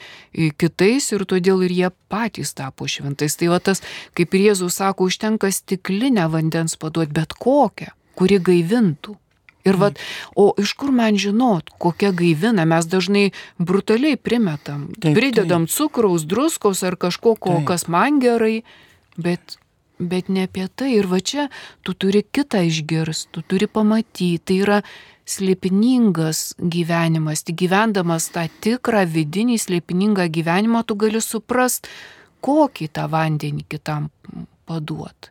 [0.59, 3.37] kitais ir todėl ir jie patys tapo šventais.
[3.39, 3.83] Tai va tas,
[4.17, 9.17] kaip ir Jėzus sako, užtenka stiklinę vandens paduoti, bet kokią, kuri gaivintų.
[9.67, 9.99] Ir vat,
[10.39, 13.25] o iš kur man žinot, kokia gaivina, mes dažnai
[13.59, 15.75] brutaliai primetam, taip, pridedam taip.
[15.75, 18.63] cukraus, druskos ar kažko, ko, kas man gerai,
[19.19, 19.58] bet,
[19.99, 20.93] bet ne apie tai.
[20.97, 21.49] Ir va čia
[21.83, 24.79] tu turi kitą išgirsti, tu turi pamatyti, tai yra
[25.29, 31.89] slėpiningas gyvenimas, tik gyvendamas tą tikrą vidinį slėpiningą gyvenimą, tu gali suprast,
[32.41, 34.09] kokį tą vandenį kitam
[34.69, 35.29] paduot.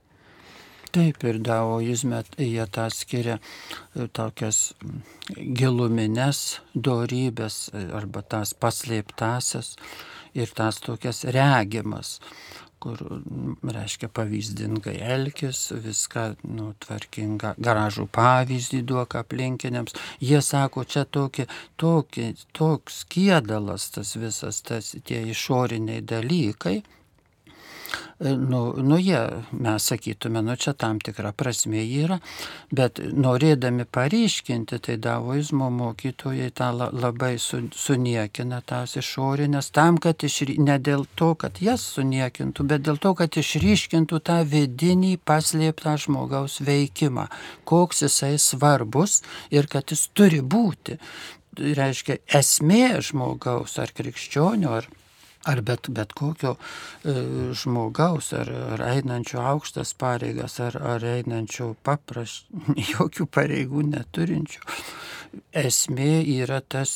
[0.95, 4.73] Taip ir daoizme jie tą skiria e, tokias
[5.29, 9.75] gilumines dorybės e, arba tas paslėptasias
[10.39, 12.19] ir tas tokias regimas,
[12.83, 13.01] kur,
[13.63, 16.27] reiškia, pavyzdingai elgis, viską,
[16.57, 19.97] nu, tvarkinga, gražų pavyzdį duok aplinkiniams.
[20.25, 21.49] Jie sako, čia tokie,
[21.81, 26.79] tokie, toks kėdalas tas visas, tas tie išoriniai dalykai
[28.21, 29.21] nu, nu jie,
[29.53, 32.19] mes sakytume, nu čia tam tikra prasme yra,
[32.75, 40.59] bet norėdami paryškinti, tai davoizmo mokytojai tą labai su, suniekina tas išorinės, tam, kad išry,
[40.59, 46.61] ne dėl to, kad jas suniekintų, bet dėl to, kad išryškintų tą vidinį paslėptą žmogaus
[46.65, 47.29] veikimą,
[47.69, 49.23] koks jisai svarbus
[49.55, 50.99] ir kad jis turi būti.
[51.59, 54.87] Reiškia, esmė žmogaus ar krikščionio, ar
[55.45, 57.15] ar bet, bet kokio e,
[57.57, 62.43] žmogaus, ar, ar einančio aukštas pareigas, ar, ar einančio papras,
[62.93, 64.65] jokių pareigų neturinčių.
[65.53, 66.95] Esmė yra tas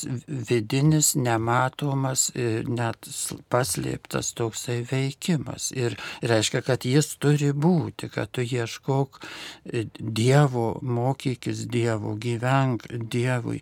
[0.49, 3.07] vidinis, nematomas, e, net
[3.53, 5.69] paslėptas toksai veikimas.
[5.77, 13.61] Ir reiškia, kad jis turi būti, kad tu ieškok e, Dievo, mokykis Dievo, gyvenk Dievui.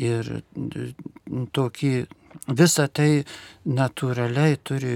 [0.00, 0.36] Ir
[1.56, 1.94] tokį
[2.46, 3.24] visa tai
[3.66, 4.94] natūraliai turi,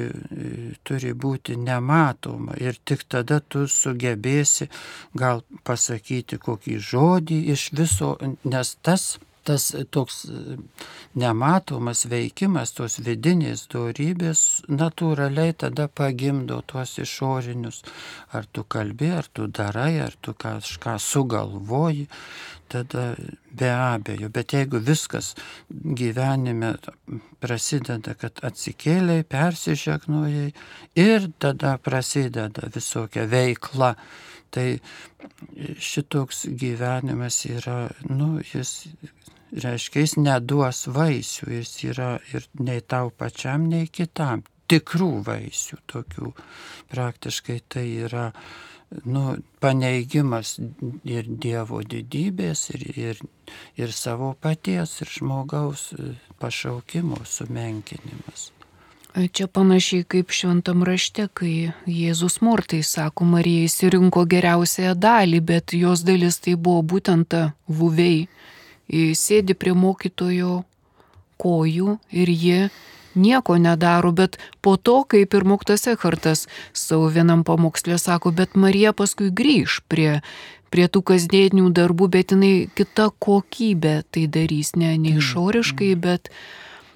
[0.86, 4.70] turi būti nematoma ir tik tada tu sugebėsi
[5.14, 9.14] gal pasakyti kokį žodį iš viso, nes tas
[9.44, 10.24] tas toks
[11.20, 17.82] nematomas veikimas, tos vidinės dorybės natūraliai tada pagimdo tuos išorinius.
[18.32, 22.08] Ar tu kalbi, ar tu darai, ar tu kažką sugalvoji
[22.68, 23.14] tada
[23.54, 25.32] be abejo, bet jeigu viskas
[25.70, 26.74] gyvenime
[27.42, 30.48] prasideda, kad atsikėliai, persižegnojai
[31.00, 33.94] ir tada prasideda visokia veikla,
[34.54, 34.78] tai
[35.82, 38.86] šitoks gyvenimas yra, nu, jis
[39.54, 44.44] reiškia, jis neduos vaisių, jis yra ir nei tau pačiam, nei kitam.
[44.70, 46.30] Tikrų vaisių tokių
[46.88, 48.30] praktiškai tai yra
[49.04, 50.56] nu, paneigimas
[51.04, 53.22] ir Dievo didybės, ir, ir,
[53.80, 58.50] ir savo paties, ir žmogaus e, pašaukimo sumenkinimas.
[59.14, 66.02] Čia panašiai kaip šventam rašte, kai Jėzus mortai sako, Marija įsirinko geriausiąją dalį, bet jos
[66.02, 67.44] dalis tai buvo būtent ta.
[68.90, 70.64] Jis sėdi prie mokytojo
[71.40, 72.58] kojų ir jie
[73.14, 78.92] nieko nedaro, bet po to, kaip ir Moktas Ekartas savo vienam pamokslė sako, bet Marija
[78.96, 80.20] paskui grįž prie,
[80.74, 86.30] prie tų kasdienių darbų, bet jinai kita kokybė tai darys, ne, ne išoriškai, bet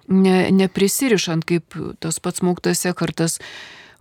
[0.09, 3.39] ne, neprisirišant, kaip tas pats Moktas Ekartas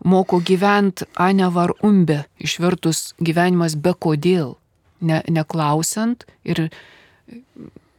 [0.05, 4.55] moko gyventi anevar umbe, išvertus gyvenimas be kodėl,
[5.01, 6.67] ne, neklausiant ir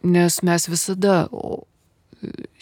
[0.03, 1.27] nes mes visada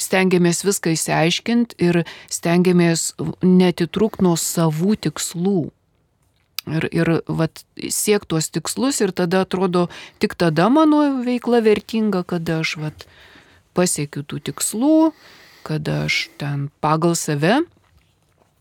[0.00, 2.02] stengiamės viską įsiaiškinti ir
[2.32, 5.60] stengiamės netitrūk nuo savų tikslų.
[6.66, 9.86] Ir, ir vat, siek tuos tikslus ir tada atrodo,
[10.18, 13.06] tik tada mano veikla vertinga, kada aš vat,
[13.76, 14.96] pasiekiu tų tikslų,
[15.66, 17.60] kada aš ten pagal save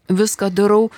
[0.05, 0.91] viską darau,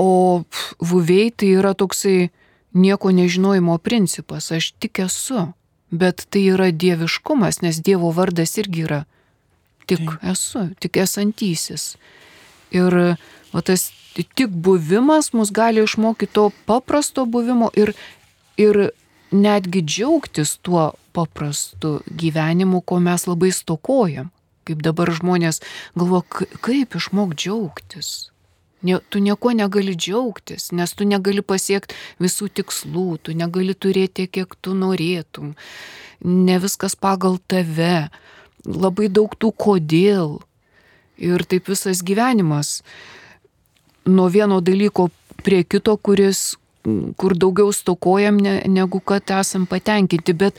[0.00, 0.42] o
[0.82, 2.32] vuviai tai yra toksai
[2.74, 5.52] nieko nežinojimo principas, aš tik esu,
[5.90, 9.04] bet tai yra dieviškumas, nes Dievo vardas irgi yra
[9.86, 10.30] tik Taip.
[10.32, 11.94] esu, tik esantysis.
[12.74, 12.94] Ir
[13.52, 17.94] va, tas tik buvimas mus gali išmokyti to paprasto buvimo ir,
[18.56, 18.90] ir
[19.30, 24.30] netgi džiaugtis tuo paprastu gyvenimu, ko mes labai stokojam.
[24.68, 25.62] Kaip dabar žmonės
[25.98, 26.20] galvo,
[26.62, 28.30] kaip išmok džiaugtis.
[28.82, 34.54] Ne, tu nieko negali džiaugtis, nes tu negali pasiekti visų tikslų, tu negali turėti kiek
[34.60, 35.52] tu norėtum.
[36.24, 38.08] Ne viskas pagal tave
[38.64, 40.38] labai daug tų kodėl.
[41.20, 42.80] Ir taip visas gyvenimas.
[44.08, 45.10] Nuo vieno dalyko
[45.44, 46.56] prie kito, kuris,
[47.20, 50.32] kur daugiau stokojam ne, negu kad esam patenkinti.
[50.32, 50.56] Bet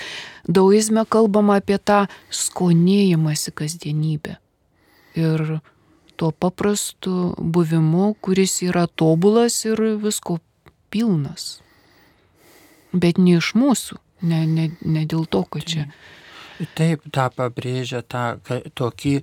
[0.48, 4.38] daugizme kalbama apie tą skonėjimąsi kasdienybę.
[5.18, 5.60] Ir
[6.16, 10.38] tuo paprastu buvimu, kuris yra tobulas ir visko
[10.94, 11.60] pilnas.
[12.94, 15.88] Bet ne iš mūsų, ne, ne, ne dėl to, kad čia.
[16.78, 18.26] Taip, tą pabrėžia tą
[18.78, 19.14] tokį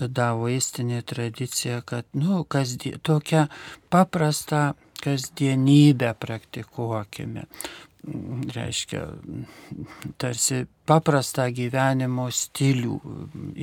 [0.00, 3.46] davoistinė tradicija, kad, nu, kasdien, tokia
[3.92, 7.46] paprasta kasdienybę praktikuokime
[8.54, 9.02] reiškia,
[10.20, 12.96] tarsi paprastą gyvenimo stilių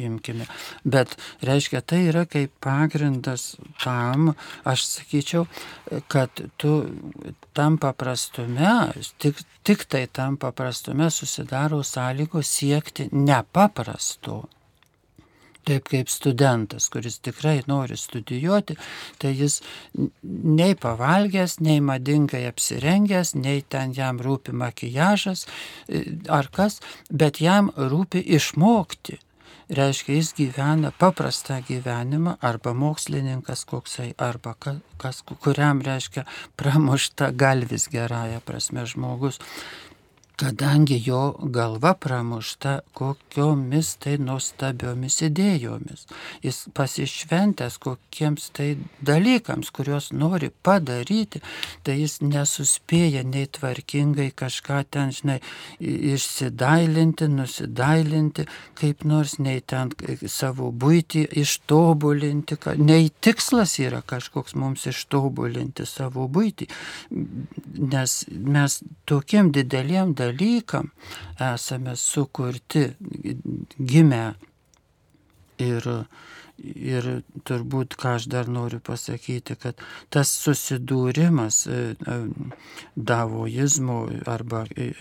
[0.08, 0.48] imkime.
[0.86, 1.16] Bet,
[1.46, 4.32] reiškia, tai yra kaip pagrindas tam,
[4.68, 5.48] aš sakyčiau,
[6.12, 6.76] kad tu
[7.58, 14.44] tam paprastume, tik, tik tai tam paprastume susidaro sąlygos siekti nepaprasto
[15.68, 18.78] Taip kaip studentas, kuris tikrai nori studijuoti,
[19.20, 19.60] tai jis
[20.24, 25.46] nei pavalgęs, nei madingai apsirengęs, nei ten jam rūpi makijažas
[26.32, 26.80] ar kas,
[27.12, 29.20] bet jam rūpi išmokti.
[29.68, 36.24] Reiškia, jis gyvena paprastą gyvenimą arba mokslininkas koksai, arba kas, kuriam reiškia
[36.56, 39.42] pramušta galvis gerąją prasme žmogus
[40.38, 46.04] kadangi jo galva pramušta kokiomis tai nuostabiomis idėjomis.
[46.46, 48.68] Jis pasišventęs kokiems tai
[49.02, 51.42] dalykams, kuriuos nori padaryti,
[51.82, 55.40] tai jis nesuspėja nei tvarkingai kažką ten, žinai,
[55.82, 58.46] išsidailinti, nusidailinti,
[58.78, 59.90] kaip nors, nei ten
[60.30, 66.70] savo būti ištobulinti, nei tikslas yra kažkoks mums ištobulinti savo būti,
[67.10, 68.80] nes mes
[69.10, 70.92] tokiem dideliem dalykam, dalykam
[71.54, 72.90] esame sukurti,
[73.80, 74.26] gimę.
[75.58, 75.86] Ir,
[76.62, 77.08] ir
[77.50, 79.80] turbūt, ką aš dar noriu pasakyti, kad
[80.14, 82.18] tas susidūrimas e, e,
[82.96, 84.92] davoizmo arba e,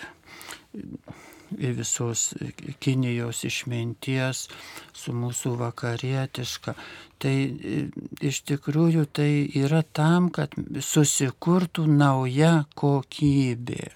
[1.52, 2.30] visos
[2.80, 4.46] Kinijos išminties
[4.96, 6.74] su mūsų vakarietiška.
[7.20, 7.36] Tai
[8.32, 13.92] iš tikrųjų tai yra tam, kad susikurtų nauja kokybė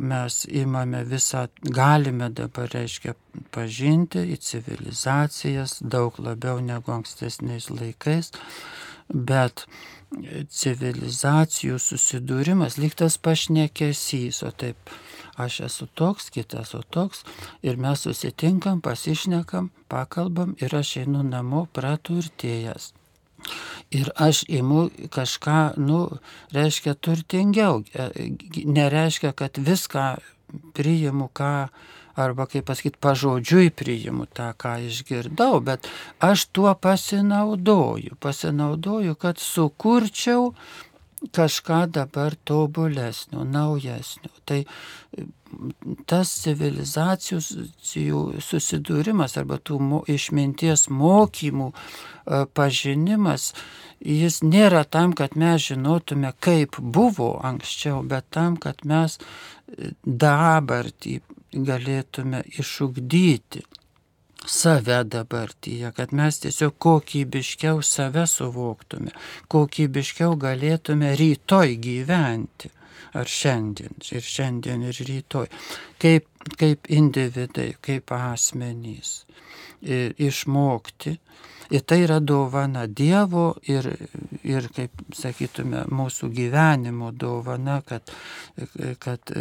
[0.00, 3.14] mes imame visą, galime dabar, reiškia,
[3.54, 8.32] pažinti į civilizacijas daug labiau negu ankstesniais laikais,
[9.08, 9.66] bet
[10.50, 14.90] civilizacijų susidūrimas lyg tas pašnekesys, o taip
[15.38, 17.24] aš esu toks, kitas esu toks
[17.62, 22.92] ir mes susitinkam, pasišnekam, pakalbam ir aš einu namo praturtėjęs.
[23.94, 26.00] Ir aš imu kažką, nu,
[26.52, 27.82] reiškia turtingiau.
[27.94, 28.28] E,
[28.64, 30.18] nereiškia, kad viską
[30.76, 31.68] priimu, ką,
[32.18, 35.88] arba kaip pasakyti, pažodžiui priimu tą, ką išgirdau, bet
[36.20, 38.18] aš tuo pasinaudoju.
[38.20, 40.52] Pasinaudoju, kad sukurčiau
[41.34, 44.30] kažką dabar tobulesnio, naujesnio.
[44.46, 44.62] Tai
[46.08, 47.40] tas civilizacijų
[48.44, 51.72] susidūrimas arba tų išminties mokymų
[52.54, 53.52] pažinimas,
[54.00, 61.18] jis nėra tam, kad mes žinotume, kaip buvo anksčiau, bet tam, kad mes e, dabartį
[61.52, 63.64] galėtume išugdyti
[64.48, 69.12] save dabartyje, kad mes tiesiog kokybiškiau save suvoktume,
[69.52, 72.72] kokybiškiau galėtume rytoj gyventi.
[73.16, 75.46] Ar šiandien, ir šiandien, ir rytoj,
[76.02, 76.26] kaip,
[76.60, 79.22] kaip individai, kaip asmenys,
[79.80, 81.16] ir išmokti.
[81.68, 83.90] Ir tai yra dovana Dievo ir,
[84.40, 88.08] ir, kaip sakytume, mūsų gyvenimo dovana, kad,
[89.04, 89.32] kad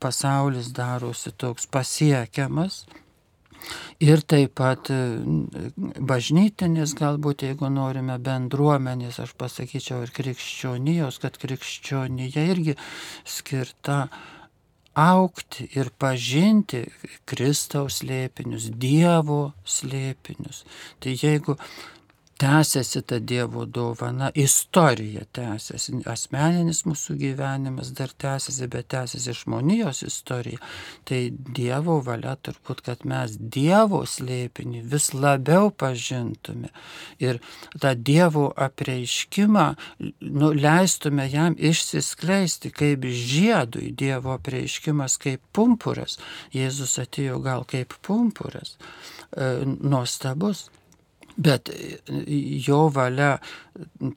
[0.00, 2.86] pasaulis darosi toks pasiekiamas,
[4.00, 4.98] Ir taip pat e,
[6.00, 12.76] bažnytinis, galbūt jeigu norime bendruomenės, aš pasakyčiau ir krikščionijos, kad krikščionija irgi
[13.28, 14.06] skirta
[14.96, 16.84] aukti ir pažinti
[17.28, 20.64] Kristaus slėpinius, Dievo slėpinius.
[21.00, 21.56] Tai jeigu
[22.40, 30.60] tęsiasi ta Dievo dovana, istorija tęsiasi, asmeninis mūsų gyvenimas dar tęsiasi, bet tęsiasi žmonijos istorija.
[31.04, 31.20] Tai
[31.58, 36.72] Dievo valia turbūt, kad mes Dievo slėpinį vis labiau pažintume
[37.20, 37.42] ir
[37.76, 39.68] tą Dievo apreiškimą
[40.00, 46.16] nu, leistume jam išsiskleisti kaip žiedui, Dievo apreiškimas kaip pumpuras.
[46.56, 48.78] Jėzus atėjo gal kaip pumpuras.
[49.30, 50.70] E, nuostabus.
[51.40, 51.70] Bet
[52.66, 53.38] jo valia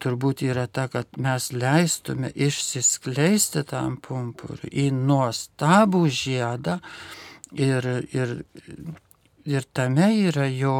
[0.02, 6.78] turbūt yra ta, kad mes leistume išsiskleisti tam pumpuriui į nuostabų žiedą
[7.56, 8.36] ir, ir,
[9.48, 10.76] ir tame yra jo,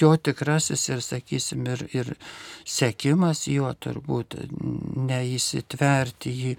[0.00, 2.12] jo tikrasis ir, sakysim, ir, ir
[2.64, 4.38] sekimas jo turbūt
[5.10, 6.54] neįsitverti jį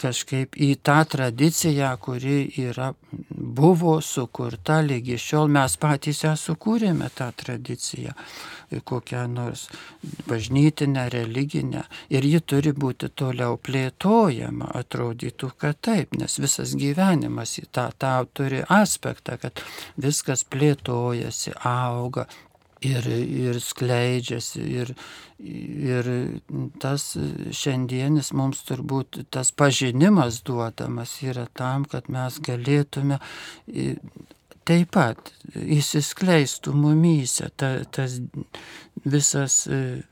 [0.00, 2.92] kažkaip į tą tradiciją, kuri yra,
[3.30, 8.14] buvo sukurta lygi šiol, mes patys ją sukūrėme tą tradiciją,
[8.88, 9.66] kokią nors
[10.28, 17.68] bažnytinę, religinę, ir ji turi būti toliau plėtojama, atrodytų, kad taip, nes visas gyvenimas į
[17.76, 19.60] tą, tą turi aspektą, kad
[20.00, 22.26] viskas plėtojasi, auga,
[22.82, 24.62] ir, ir skleidžiasi.
[24.82, 24.94] Ir,
[25.42, 26.10] ir
[26.82, 27.06] tas
[27.62, 33.18] šiandienis mums turbūt tas pažinimas duodamas yra tam, kad mes galėtume
[34.68, 38.18] taip pat įsiskleistų mumyse ta, tas
[39.04, 39.56] visas,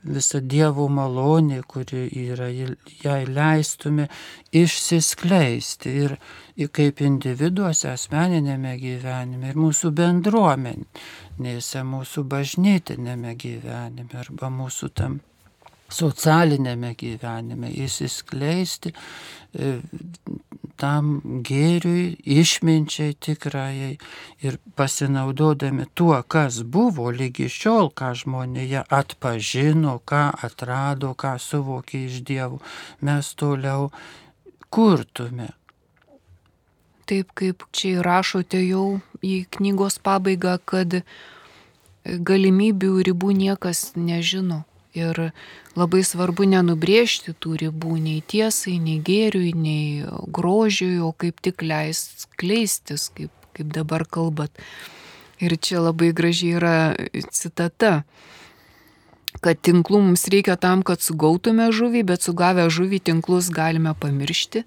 [0.03, 4.07] visa Dievo malonė, kuri yra, jai leistume
[4.51, 6.15] išsiskleisti ir,
[6.59, 15.19] ir kaip individuose, asmeninėme gyvenime, ir mūsų bendruomenėse, mūsų bažnytinėme gyvenime arba mūsų tam
[15.91, 19.73] socialinėme gyvenime įsiskleisti e,
[20.81, 21.11] tam
[21.45, 23.91] gėriui, išminčiai tikrajai
[24.45, 32.21] ir pasinaudodami tuo, kas buvo lygi šiol, ką žmonėje atpažino, ką atrado, ką suvokė iš
[32.25, 32.61] dievų,
[33.05, 33.91] mes toliau
[34.73, 35.51] kurtume.
[37.05, 41.01] Taip kaip čia įrašote jau į knygos pabaigą, kad
[42.01, 44.63] galimybių ribų niekas nežino.
[44.97, 45.31] Ir
[45.79, 52.27] labai svarbu nenubrėžti tų ribų nei tiesai, nei gėriui, nei grožiui, o kaip tik leist
[52.35, 54.51] kleistis, kaip, kaip dabar kalbat.
[55.41, 56.75] Ir čia labai gražiai yra
[57.31, 58.01] citata
[59.39, 64.65] kad tinklų mums reikia tam, kad sugautume žuvį, bet sugavę žuvį tinklus galime pamiršti.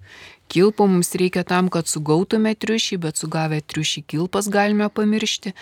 [0.49, 5.55] Kilpo mums reikia tam, kad sugautume triušį, bet sugavę triušį kilpas galime pamiršti.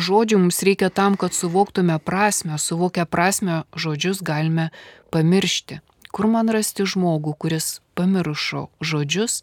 [0.00, 4.70] Žodžių mums reikia tam, kad suvoktume prasme, suvokę prasme žodžius galime
[5.14, 5.80] pamiršti.
[6.10, 9.42] Kur man rasti žmogų, kuris pamiršo žodžius,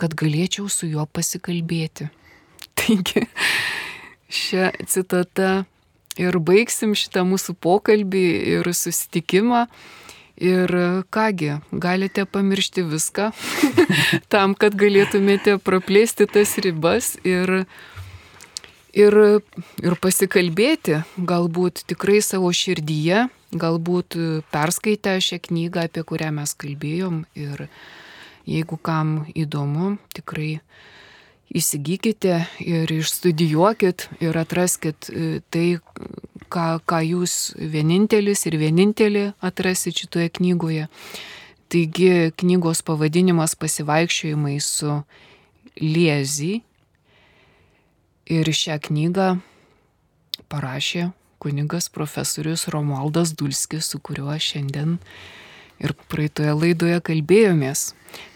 [0.00, 2.08] kad galėčiau su juo pasikalbėti.
[2.80, 3.26] Taigi,
[4.32, 5.50] šią citatą
[6.18, 8.24] ir baigsim šitą mūsų pokalbį
[8.56, 9.66] ir susitikimą.
[10.40, 10.72] Ir
[11.12, 13.28] kągi, galite pamiršti viską
[14.32, 17.66] tam, kad galėtumėte praplėsti tas ribas ir,
[18.96, 19.18] ir,
[19.84, 24.16] ir pasikalbėti, galbūt tikrai savo širdyje, galbūt
[24.48, 27.26] perskaitę šią knygą, apie kurią mes kalbėjom.
[27.36, 27.66] Ir
[28.48, 30.62] jeigu kam įdomu, tikrai
[31.50, 35.80] įsigykite ir išstudijuokit ir atraskit e, tai,
[36.52, 40.88] ką, ką jūs vienintelis ir vienintelį atrasit šitoje knygoje.
[41.70, 44.96] Taigi knygos pavadinimas pasivaikščiojimai su
[45.80, 46.60] Liezi
[48.30, 49.28] ir šią knygą
[50.50, 54.98] parašė kunigas profesorius Romualdas Dulskis, su kuriuo šiandien
[55.80, 57.92] ir praeitoje laidoje kalbėjomės.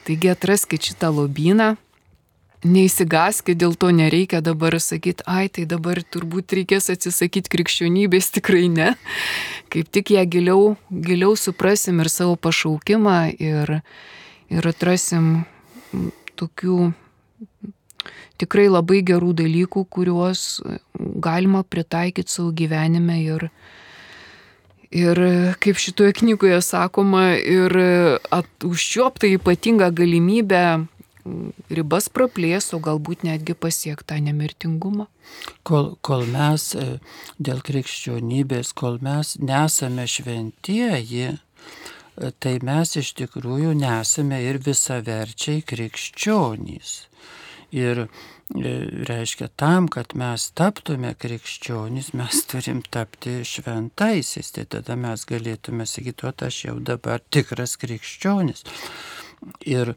[0.06, 1.74] Taigi atraskite šitą lobyną,
[2.64, 8.94] neįsigaskit, dėl to nereikia dabar sakyti, ai, tai dabar turbūt reikės atsisakyti krikščionybės, tikrai ne.
[9.72, 13.78] Kaip tik ją giliau, giliau suprasim ir savo pašaukimą ir,
[14.52, 15.44] ir atrasim
[16.40, 16.92] tokių
[18.40, 20.60] tikrai labai gerų dalykų, kuriuos
[20.98, 23.48] galima pritaikyti savo gyvenime ir,
[24.94, 25.18] Ir
[25.58, 27.72] kaip šitoje knygoje sakoma, ir
[28.62, 30.60] užčiopta ypatinga galimybė
[31.72, 35.06] ribas praplės, o galbūt netgi pasiektą nemirtingumą.
[35.64, 36.98] Kol, kol mes e,
[37.40, 46.94] dėl krikščionybės, kol mes nesame šventieji, e, tai mes iš tikrųjų nesame ir visaverčiai krikščionys.
[47.74, 48.08] Ir e,
[49.08, 54.52] reiškia, tam, kad mes taptume krikščionys, mes turim tapti šventaisiais.
[54.58, 58.66] Tai tada mes galėtume sakyti, o aš jau dabar tikras krikščionis.
[59.68, 59.96] Ir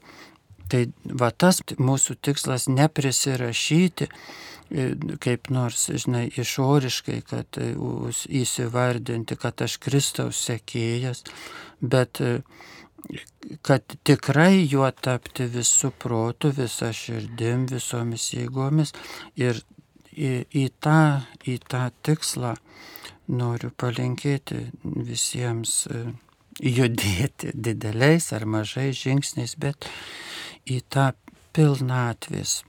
[0.71, 0.83] Tai
[1.21, 4.87] va tas mūsų tikslas neprisirašyti e,
[5.23, 7.71] kaip nors, žinai, išoriškai, kad e,
[8.41, 11.23] įsivardinti, kad aš Kristaus sekėjas,
[11.79, 12.41] bet e,
[13.63, 18.91] kad tikrai juo tapti visų protų, visą širdim, visomis jėgomis
[19.39, 19.63] ir
[20.11, 22.57] į, į, tą, į tą tikslą
[23.27, 25.85] noriu palinkėti visiems
[26.63, 29.87] judėti dideliais ar mažais žingsniais, bet
[30.67, 31.11] į tą
[31.55, 32.61] pilnatvės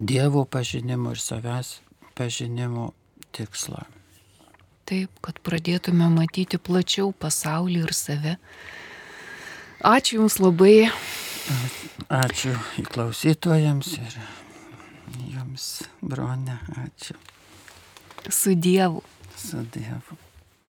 [0.00, 1.74] Dievo pažinimo ir savęs
[2.16, 2.90] pažinimo
[3.36, 3.82] tikslą.
[4.88, 8.36] Taip, kad pradėtume matyti plačiau pasaulį ir save.
[9.86, 10.88] Ačiū Jums labai.
[12.08, 12.56] Ačiū
[12.88, 14.16] klausytojams ir
[15.34, 15.68] Jums,
[16.00, 17.18] bronė, ačiū.
[18.30, 19.04] Su Dievu.
[19.36, 20.29] Su Dievu.